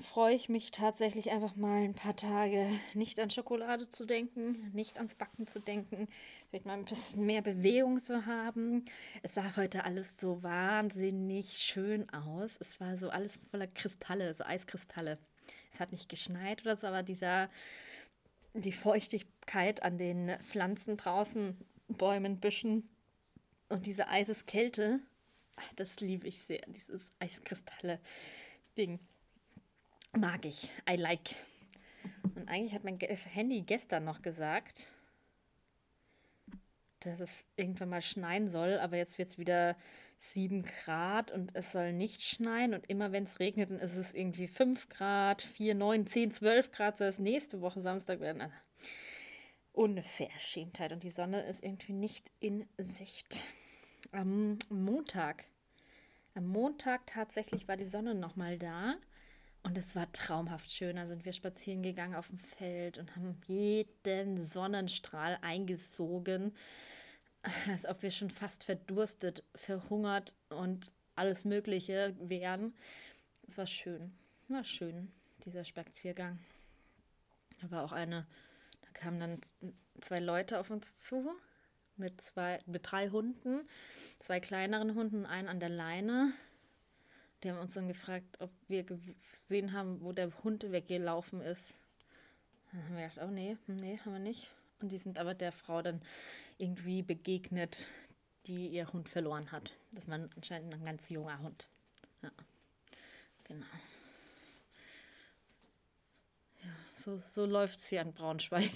freue 0.00 0.34
ich 0.34 0.48
mich 0.48 0.70
tatsächlich 0.70 1.30
einfach 1.30 1.56
mal 1.56 1.82
ein 1.82 1.94
paar 1.94 2.14
Tage 2.14 2.68
nicht 2.94 3.18
an 3.18 3.30
Schokolade 3.30 3.88
zu 3.88 4.04
denken, 4.04 4.70
nicht 4.72 4.98
ans 4.98 5.14
Backen 5.14 5.46
zu 5.46 5.60
denken, 5.60 6.08
vielleicht 6.48 6.66
mal 6.66 6.74
ein 6.74 6.84
bisschen 6.84 7.24
mehr 7.24 7.42
Bewegung 7.42 8.00
zu 8.00 8.26
haben. 8.26 8.84
Es 9.22 9.34
sah 9.34 9.56
heute 9.56 9.84
alles 9.84 10.20
so 10.20 10.42
wahnsinnig 10.42 11.58
schön 11.58 12.08
aus. 12.10 12.56
Es 12.60 12.80
war 12.80 12.96
so 12.96 13.10
alles 13.10 13.40
voller 13.50 13.66
Kristalle, 13.66 14.34
so 14.34 14.44
Eiskristalle. 14.44 15.18
Es 15.72 15.80
hat 15.80 15.92
nicht 15.92 16.08
geschneit 16.08 16.60
oder 16.62 16.76
so, 16.76 16.86
aber 16.86 17.02
dieser 17.02 17.48
die 18.54 18.72
Feuchtigkeit 18.72 19.82
an 19.82 19.98
den 19.98 20.38
Pflanzen 20.42 20.96
draußen, 20.96 21.56
Bäumen, 21.88 22.40
Büschen 22.40 22.88
und 23.68 23.86
diese 23.86 24.08
Eiseskälte, 24.08 25.00
das 25.76 26.00
liebe 26.00 26.26
ich 26.26 26.42
sehr, 26.42 26.60
dieses 26.68 27.10
Eiskristalle-Ding. 27.18 28.98
Mag 30.12 30.44
ich. 30.44 30.70
I 30.88 30.96
like. 30.96 31.36
Und 32.34 32.48
eigentlich 32.48 32.74
hat 32.74 32.84
mein 32.84 32.98
Handy 32.98 33.62
gestern 33.62 34.04
noch 34.04 34.22
gesagt, 34.22 34.92
dass 37.00 37.20
es 37.20 37.46
irgendwann 37.56 37.88
mal 37.88 38.02
schneien 38.02 38.48
soll, 38.48 38.78
aber 38.78 38.96
jetzt 38.96 39.18
wird 39.18 39.30
es 39.30 39.38
wieder 39.38 39.76
7 40.18 40.62
Grad 40.62 41.30
und 41.32 41.54
es 41.54 41.72
soll 41.72 41.92
nicht 41.92 42.22
schneien. 42.22 42.74
Und 42.74 42.88
immer 42.88 43.12
wenn 43.12 43.24
es 43.24 43.40
regnet, 43.40 43.70
dann 43.70 43.78
ist 43.78 43.96
es 43.96 44.14
irgendwie 44.14 44.48
5 44.48 44.88
Grad, 44.88 45.42
4, 45.42 45.74
9, 45.74 46.06
10, 46.06 46.32
12 46.32 46.72
Grad, 46.72 46.98
soll 46.98 47.08
es 47.08 47.18
nächste 47.18 47.60
Woche 47.60 47.80
Samstag 47.80 48.20
werden. 48.20 48.42
Also, 48.42 48.54
Unverschämtheit. 49.72 50.92
Und 50.92 51.02
die 51.02 51.10
Sonne 51.10 51.42
ist 51.42 51.62
irgendwie 51.62 51.92
nicht 51.92 52.30
in 52.40 52.68
Sicht. 52.78 53.40
Am 54.12 54.58
Montag. 54.68 55.44
Am 56.34 56.46
Montag 56.46 57.06
tatsächlich 57.06 57.68
war 57.68 57.76
die 57.76 57.84
Sonne 57.84 58.14
nochmal 58.14 58.58
da. 58.58 58.96
Und 59.62 59.76
es 59.76 59.94
war 59.94 60.10
traumhaft 60.12 60.72
schön. 60.72 60.96
Da 60.96 61.06
sind 61.06 61.24
wir 61.24 61.32
spazieren 61.32 61.82
gegangen 61.82 62.14
auf 62.14 62.28
dem 62.28 62.38
Feld 62.38 62.98
und 62.98 63.14
haben 63.14 63.40
jeden 63.46 64.46
Sonnenstrahl 64.46 65.38
eingesogen, 65.42 66.54
als 67.68 67.86
ob 67.86 68.02
wir 68.02 68.10
schon 68.10 68.30
fast 68.30 68.64
verdurstet, 68.64 69.44
verhungert 69.54 70.34
und 70.48 70.92
alles 71.14 71.44
Mögliche 71.44 72.14
wären. 72.18 72.74
Es 73.46 73.58
war 73.58 73.66
schön. 73.66 74.12
War 74.48 74.64
schön, 74.64 75.12
dieser 75.44 75.64
Spaziergang. 75.64 76.38
Da 77.60 77.70
war 77.70 77.84
auch 77.84 77.92
eine, 77.92 78.26
da 78.80 78.88
kamen 78.94 79.20
dann 79.20 79.40
zwei 80.00 80.18
Leute 80.18 80.58
auf 80.58 80.70
uns 80.70 80.94
zu 80.94 81.30
mit 81.96 82.20
zwei, 82.20 82.58
mit 82.66 82.90
drei 82.90 83.10
Hunden, 83.10 83.68
zwei 84.18 84.40
kleineren 84.40 84.94
Hunden, 84.94 85.26
einen 85.26 85.48
an 85.48 85.60
der 85.60 85.68
Leine 85.68 86.32
die 87.42 87.50
haben 87.50 87.58
uns 87.58 87.74
dann 87.74 87.88
gefragt, 87.88 88.40
ob 88.40 88.50
wir 88.68 88.84
gesehen 88.84 89.72
haben, 89.72 90.00
wo 90.02 90.12
der 90.12 90.30
Hund 90.44 90.70
weggelaufen 90.70 91.40
ist. 91.40 91.74
Dann 92.72 92.84
haben 92.84 92.96
wir 92.96 93.08
gedacht, 93.08 93.26
oh 93.26 93.30
nee, 93.30 93.56
nee, 93.66 93.98
haben 93.98 94.12
wir 94.12 94.18
nicht. 94.18 94.50
Und 94.80 94.90
die 94.92 94.98
sind 94.98 95.18
aber 95.18 95.34
der 95.34 95.52
Frau 95.52 95.82
dann 95.82 96.00
irgendwie 96.58 97.02
begegnet, 97.02 97.88
die 98.46 98.68
ihr 98.68 98.92
Hund 98.92 99.08
verloren 99.08 99.50
hat. 99.52 99.72
Das 99.92 100.08
war 100.08 100.28
anscheinend 100.36 100.74
ein 100.74 100.84
ganz 100.84 101.08
junger 101.08 101.38
Hund. 101.40 101.66
Ja, 102.22 102.30
genau. 103.44 103.66
Ja, 106.62 106.70
so, 106.96 107.22
so 107.28 107.46
läuft 107.46 107.78
es 107.78 107.88
hier 107.88 108.02
an 108.02 108.12
Braunschweig. 108.12 108.70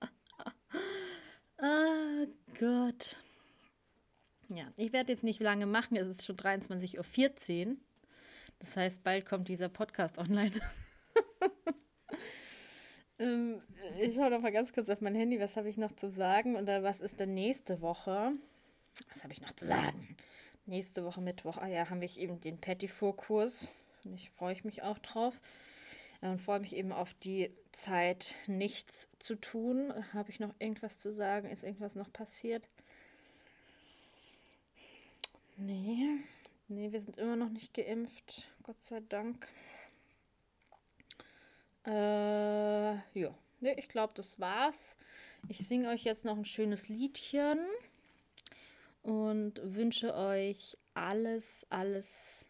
ah 1.58 2.26
Gott. 2.58 3.23
Ja, 4.48 4.64
ich 4.76 4.92
werde 4.92 5.12
jetzt 5.12 5.24
nicht 5.24 5.40
lange 5.40 5.66
machen. 5.66 5.96
Es 5.96 6.08
ist 6.08 6.24
schon 6.24 6.36
23.14 6.36 7.66
Uhr. 7.66 7.76
Das 8.58 8.76
heißt, 8.76 9.02
bald 9.02 9.26
kommt 9.26 9.48
dieser 9.48 9.68
Podcast 9.68 10.18
online. 10.18 10.52
ähm, 13.18 13.60
ich 14.00 14.14
schaue 14.14 14.30
noch 14.30 14.40
mal 14.40 14.52
ganz 14.52 14.72
kurz 14.72 14.88
auf 14.88 15.00
mein 15.00 15.14
Handy. 15.14 15.40
Was 15.40 15.56
habe 15.56 15.68
ich 15.68 15.76
noch 15.76 15.92
zu 15.92 16.10
sagen? 16.10 16.56
Und 16.56 16.66
was 16.66 17.00
ist 17.00 17.20
denn 17.20 17.34
nächste 17.34 17.80
Woche? 17.80 18.32
Was 19.12 19.24
habe 19.24 19.32
ich 19.32 19.40
noch 19.40 19.52
zu 19.52 19.66
sagen? 19.66 20.16
Nächste 20.66 21.04
Woche 21.04 21.20
Mittwoch. 21.20 21.58
Ah 21.58 21.66
ja, 21.66 21.90
haben 21.90 22.00
wir 22.00 22.16
eben 22.16 22.40
den 22.40 22.58
Pettifor-Kurs. 22.58 23.68
Ich 24.14 24.30
freue 24.30 24.56
mich 24.62 24.82
auch 24.82 24.98
drauf. 24.98 25.40
Und 26.20 26.30
ähm, 26.30 26.38
freue 26.38 26.60
mich 26.60 26.74
eben 26.74 26.92
auf 26.92 27.12
die 27.12 27.50
Zeit, 27.72 28.36
nichts 28.46 29.08
zu 29.18 29.34
tun. 29.34 29.92
Habe 30.14 30.30
ich 30.30 30.40
noch 30.40 30.54
irgendwas 30.58 30.98
zu 30.98 31.12
sagen? 31.12 31.50
Ist 31.50 31.64
irgendwas 31.64 31.96
noch 31.96 32.10
passiert? 32.12 32.68
Nee, 35.56 36.18
nee, 36.68 36.90
wir 36.90 37.00
sind 37.00 37.16
immer 37.16 37.36
noch 37.36 37.50
nicht 37.50 37.74
geimpft. 37.74 38.48
Gott 38.62 38.82
sei 38.82 39.00
Dank. 39.08 39.48
Äh, 41.86 42.94
ja. 43.18 43.34
Nee, 43.60 43.74
ich 43.78 43.88
glaube, 43.88 44.12
das 44.16 44.40
war's. 44.40 44.96
Ich 45.48 45.66
singe 45.66 45.88
euch 45.88 46.04
jetzt 46.04 46.24
noch 46.24 46.36
ein 46.36 46.44
schönes 46.44 46.88
Liedchen 46.88 47.58
und 49.02 49.60
wünsche 49.62 50.14
euch 50.14 50.76
alles, 50.94 51.66
alles 51.70 52.46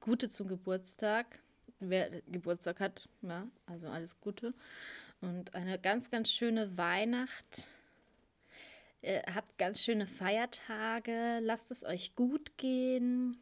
Gute 0.00 0.28
zum 0.28 0.48
Geburtstag. 0.48 1.40
Wer 1.80 2.22
Geburtstag 2.22 2.80
hat, 2.80 3.08
ja, 3.22 3.46
also 3.66 3.88
alles 3.88 4.20
Gute. 4.20 4.54
Und 5.20 5.54
eine 5.54 5.78
ganz, 5.78 6.10
ganz 6.10 6.30
schöne 6.30 6.76
Weihnacht 6.76 7.66
Äh, 9.00 9.22
habt 9.32 9.58
ganz 9.58 9.82
schöne 9.82 10.06
Feiertage, 10.06 11.38
lasst 11.40 11.70
es 11.70 11.84
euch 11.84 12.16
gut 12.16 12.56
gehen. 12.56 13.38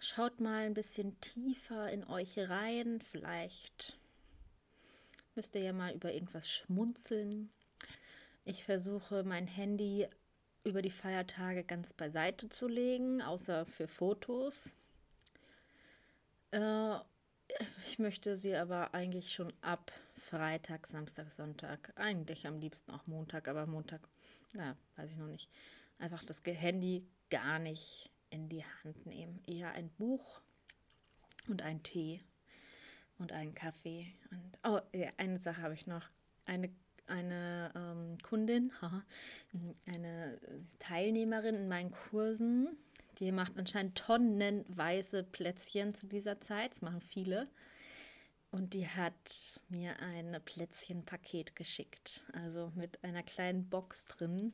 Schaut 0.00 0.40
mal 0.40 0.64
ein 0.64 0.74
bisschen 0.74 1.20
tiefer 1.20 1.90
in 1.90 2.04
euch 2.04 2.36
rein. 2.36 3.00
Vielleicht 3.00 3.96
müsst 5.36 5.54
ihr 5.54 5.62
ja 5.62 5.72
mal 5.72 5.94
über 5.94 6.12
irgendwas 6.12 6.50
schmunzeln. 6.50 7.50
Ich 8.44 8.64
versuche 8.64 9.22
mein 9.22 9.46
Handy 9.46 10.08
über 10.64 10.82
die 10.82 10.90
Feiertage 10.90 11.62
ganz 11.62 11.92
beiseite 11.92 12.48
zu 12.48 12.66
legen, 12.66 13.22
außer 13.22 13.66
für 13.66 13.86
Fotos. 13.86 14.74
Äh, 16.50 16.96
ich 17.82 17.98
möchte 17.98 18.36
sie 18.36 18.54
aber 18.54 18.94
eigentlich 18.94 19.32
schon 19.32 19.52
ab 19.60 19.92
Freitag, 20.14 20.86
Samstag, 20.86 21.32
Sonntag, 21.32 21.92
eigentlich 21.96 22.46
am 22.46 22.58
liebsten 22.58 22.90
auch 22.92 23.06
Montag, 23.06 23.48
aber 23.48 23.66
Montag, 23.66 24.00
ja, 24.54 24.76
weiß 24.96 25.12
ich 25.12 25.16
noch 25.18 25.26
nicht. 25.26 25.50
Einfach 25.98 26.24
das 26.24 26.42
Handy 26.44 27.06
gar 27.30 27.58
nicht 27.58 28.10
in 28.30 28.48
die 28.48 28.64
Hand 28.64 29.06
nehmen. 29.06 29.42
Eher 29.46 29.72
ein 29.72 29.90
Buch 29.90 30.40
und 31.48 31.62
ein 31.62 31.82
Tee 31.82 32.22
und 33.18 33.32
einen 33.32 33.54
Kaffee. 33.54 34.12
Und 34.30 34.58
oh, 34.64 34.80
ja, 34.92 35.10
eine 35.16 35.38
Sache 35.38 35.62
habe 35.62 35.74
ich 35.74 35.86
noch. 35.86 36.08
Eine, 36.44 36.70
eine 37.06 37.72
ähm, 37.74 38.18
Kundin, 38.22 38.72
eine 39.86 40.40
Teilnehmerin 40.78 41.54
in 41.54 41.68
meinen 41.68 41.90
Kursen, 41.90 42.76
die 43.22 43.30
macht 43.30 43.56
anscheinend 43.56 43.96
tonnenweise 43.96 45.22
Plätzchen 45.22 45.94
zu 45.94 46.08
dieser 46.08 46.40
Zeit. 46.40 46.72
Das 46.72 46.82
machen 46.82 47.00
viele. 47.00 47.46
Und 48.50 48.74
die 48.74 48.88
hat 48.88 49.60
mir 49.68 49.96
ein 50.00 50.36
Plätzchenpaket 50.44 51.54
geschickt. 51.54 52.24
Also 52.32 52.72
mit 52.74 53.02
einer 53.04 53.22
kleinen 53.22 53.70
Box 53.70 54.06
drin, 54.06 54.52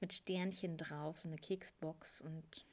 mit 0.00 0.12
Sternchen 0.12 0.76
drauf, 0.76 1.16
so 1.16 1.28
eine 1.28 1.38
Keksbox. 1.38 2.20
Und 2.20 2.66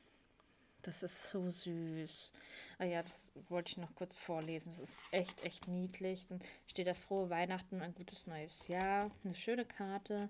das 0.82 1.02
ist 1.02 1.30
so 1.30 1.50
süß. 1.50 2.34
Ah 2.78 2.84
ja, 2.84 3.02
das 3.02 3.32
wollte 3.48 3.72
ich 3.72 3.78
noch 3.78 3.96
kurz 3.96 4.14
vorlesen. 4.14 4.70
Das 4.70 4.80
ist 4.80 4.96
echt, 5.12 5.44
echt 5.44 5.70
niedlich. 5.70 6.28
Dann 6.28 6.42
steht 6.68 6.88
da 6.88 6.94
frohe 6.94 7.30
Weihnachten, 7.30 7.82
ein 7.82 7.96
gutes 7.96 8.28
neues 8.28 8.68
Jahr. 8.68 9.10
Eine 9.24 9.34
schöne 9.34 9.64
Karte. 9.64 10.28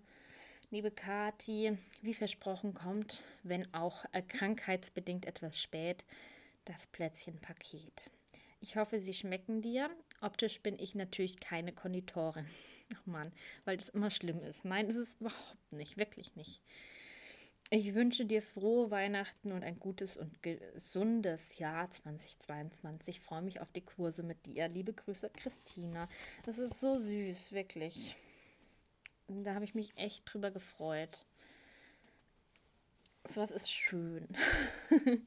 Liebe 0.73 0.89
Kati, 0.89 1.77
wie 2.01 2.13
versprochen 2.13 2.73
kommt, 2.73 3.23
wenn 3.43 3.73
auch 3.73 4.05
krankheitsbedingt 4.29 5.25
etwas 5.25 5.59
spät, 5.59 6.05
das 6.63 6.87
Plätzchenpaket. 6.87 8.09
Ich 8.61 8.77
hoffe, 8.77 9.01
sie 9.01 9.13
schmecken 9.13 9.61
dir. 9.61 9.89
Optisch 10.21 10.61
bin 10.61 10.79
ich 10.79 10.95
natürlich 10.95 11.41
keine 11.41 11.73
Konditorin. 11.73 12.45
Ach 12.95 13.05
man, 13.05 13.33
weil 13.65 13.75
das 13.75 13.89
immer 13.89 14.11
schlimm 14.11 14.41
ist. 14.43 14.63
Nein, 14.63 14.87
ist 14.87 14.95
es 14.95 15.15
überhaupt 15.15 15.73
nicht, 15.73 15.97
wirklich 15.97 16.37
nicht. 16.37 16.61
Ich 17.69 17.93
wünsche 17.93 18.23
dir 18.23 18.41
frohe 18.41 18.91
Weihnachten 18.91 19.51
und 19.51 19.65
ein 19.65 19.77
gutes 19.77 20.15
und 20.15 20.41
gesundes 20.41 21.57
Jahr 21.57 21.91
2022. 21.91 23.17
Ich 23.17 23.21
freue 23.21 23.41
mich 23.41 23.59
auf 23.59 23.73
die 23.73 23.83
Kurse 23.83 24.23
mit 24.23 24.45
dir. 24.45 24.69
Liebe 24.69 24.93
Grüße, 24.93 25.31
Christina. 25.31 26.07
Das 26.45 26.57
ist 26.59 26.79
so 26.79 26.97
süß, 26.97 27.51
wirklich. 27.51 28.15
Da 29.31 29.55
habe 29.55 29.65
ich 29.65 29.75
mich 29.75 29.97
echt 29.97 30.23
drüber 30.25 30.51
gefreut. 30.51 31.25
So 33.25 33.41
was 33.41 33.51
ist 33.51 33.71
schön. 33.71 34.27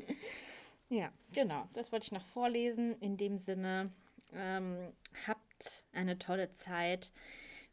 ja, 0.88 1.12
genau. 1.32 1.68
Das 1.72 1.92
wollte 1.92 2.04
ich 2.04 2.12
noch 2.12 2.24
vorlesen. 2.24 2.98
In 3.00 3.16
dem 3.16 3.38
Sinne, 3.38 3.90
ähm, 4.34 4.92
habt 5.26 5.84
eine 5.92 6.18
tolle 6.18 6.52
Zeit. 6.52 7.12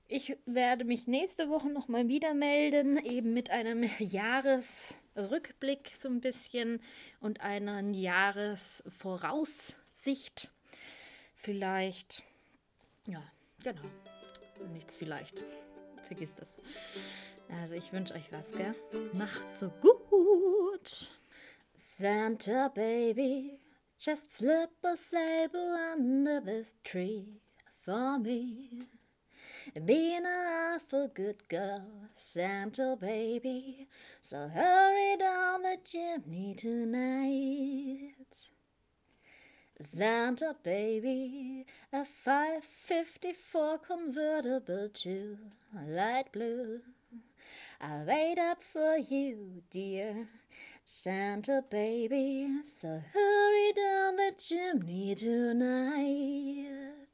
Ich 0.08 0.36
werde 0.46 0.84
mich 0.84 1.08
nächste 1.08 1.50
Woche 1.50 1.70
nochmal 1.70 2.08
wieder 2.10 2.34
melden, 2.34 2.98
eben 2.98 3.34
mit 3.34 3.50
einem 3.50 3.90
Jahresrückblick 4.00 5.94
so 5.98 6.10
ein 6.10 6.20
bisschen 6.20 6.82
und 7.22 7.40
einer 7.42 7.82
Jahresvoraussicht. 7.82 10.52
Vielleicht, 11.36 12.24
ja, 13.08 13.24
genau. 13.64 13.84
Nichts 14.74 14.96
vielleicht. 14.96 15.44
Vergisst 16.12 16.42
es. 16.42 16.58
Also 17.62 17.74
ich 17.74 17.94
wünsche 17.94 18.14
euch 18.16 18.30
was, 18.34 18.52
gell? 18.52 18.76
Macht's 19.14 19.60
so 19.60 19.72
gut. 19.80 21.10
Santa 21.74 22.68
Baby, 22.68 23.62
just 23.98 24.30
slip 24.30 24.72
a 24.84 24.98
sable 24.98 25.74
under 25.94 26.42
this 26.42 26.76
tree 26.84 27.40
for 27.86 28.20
me. 28.20 28.90
Being 29.86 30.26
an 30.26 30.76
awful 30.76 31.08
good 31.08 31.48
girl, 31.48 32.10
Santa 32.14 32.98
baby. 33.00 33.88
So 34.22 34.50
hurry 34.50 35.16
down 35.18 35.62
the 35.62 35.78
chimney 35.86 36.56
tonight. 36.56 38.16
Santa 39.84 40.56
baby, 40.64 41.66
a 41.92 42.06
554 42.06 43.80
convertible 43.80 44.90
to 44.94 45.38
light 45.88 46.32
blue. 46.32 46.82
I'll 47.82 48.06
wait 48.06 48.38
up 48.38 48.62
for 48.62 48.98
you, 48.98 49.64
dear 49.72 50.28
Santa 50.84 51.64
baby. 51.68 52.48
So 52.64 53.02
hurry 53.12 53.74
down 53.74 54.18
the 54.18 54.34
chimney 54.38 55.16
tonight. 55.16 57.08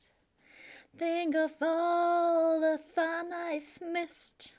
Think 0.98 1.36
of 1.36 1.54
all 1.62 2.60
the 2.60 2.80
fun 2.80 3.32
I've 3.32 3.80
missed. 3.82 4.52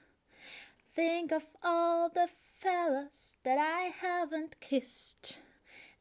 Think 0.95 1.31
of 1.31 1.45
all 1.63 2.09
the 2.09 2.29
fellas 2.59 3.37
that 3.45 3.59
I 3.59 3.93
haven't 4.01 4.61
kissed. 4.61 5.41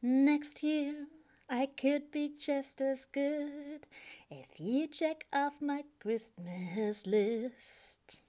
Next 0.00 0.62
year 0.62 1.06
I 1.50 1.64
could 1.64 2.10
be 2.10 2.30
just 2.38 2.82
as 2.82 3.06
good 3.06 3.86
if 4.30 4.60
you 4.60 4.86
check 4.86 5.24
off 5.32 5.62
my 5.62 5.84
Christmas 5.98 7.06
list. 7.06 8.22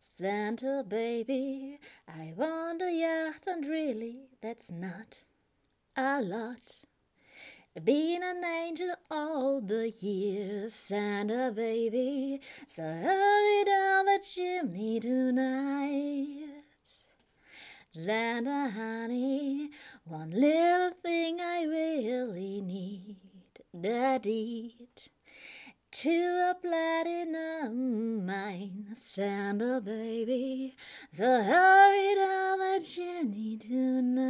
Santa 0.00 0.84
baby, 0.86 1.80
I 2.06 2.32
want 2.36 2.80
a 2.80 2.92
yacht, 2.92 3.48
and 3.48 3.66
really 3.66 4.28
that's 4.40 4.70
not 4.70 5.24
a 5.96 6.22
lot. 6.22 6.84
Being 7.82 8.22
an 8.22 8.44
angel 8.44 8.94
all 9.10 9.60
the 9.60 9.90
years, 9.90 10.74
Santa 10.74 11.50
baby, 11.50 12.40
so 12.68 12.84
hurry 12.84 13.64
down 13.64 14.06
the 14.06 14.20
chimney 14.22 15.00
tonight. 15.00 16.55
Santa 17.98 18.68
honey, 18.68 19.70
one 20.04 20.30
little 20.30 20.90
thing 21.02 21.40
I 21.40 21.64
really 21.64 22.60
need, 22.60 23.16
the 23.72 24.20
deed 24.22 24.90
to 25.92 26.50
a 26.50 26.54
platinum 26.60 28.26
mine, 28.26 28.88
Santa 28.96 29.80
baby, 29.80 30.76
so 31.10 31.42
hurry 31.42 32.14
down 32.16 32.58
the 32.58 32.84
chimney 32.84 33.56
tonight. 33.56 34.26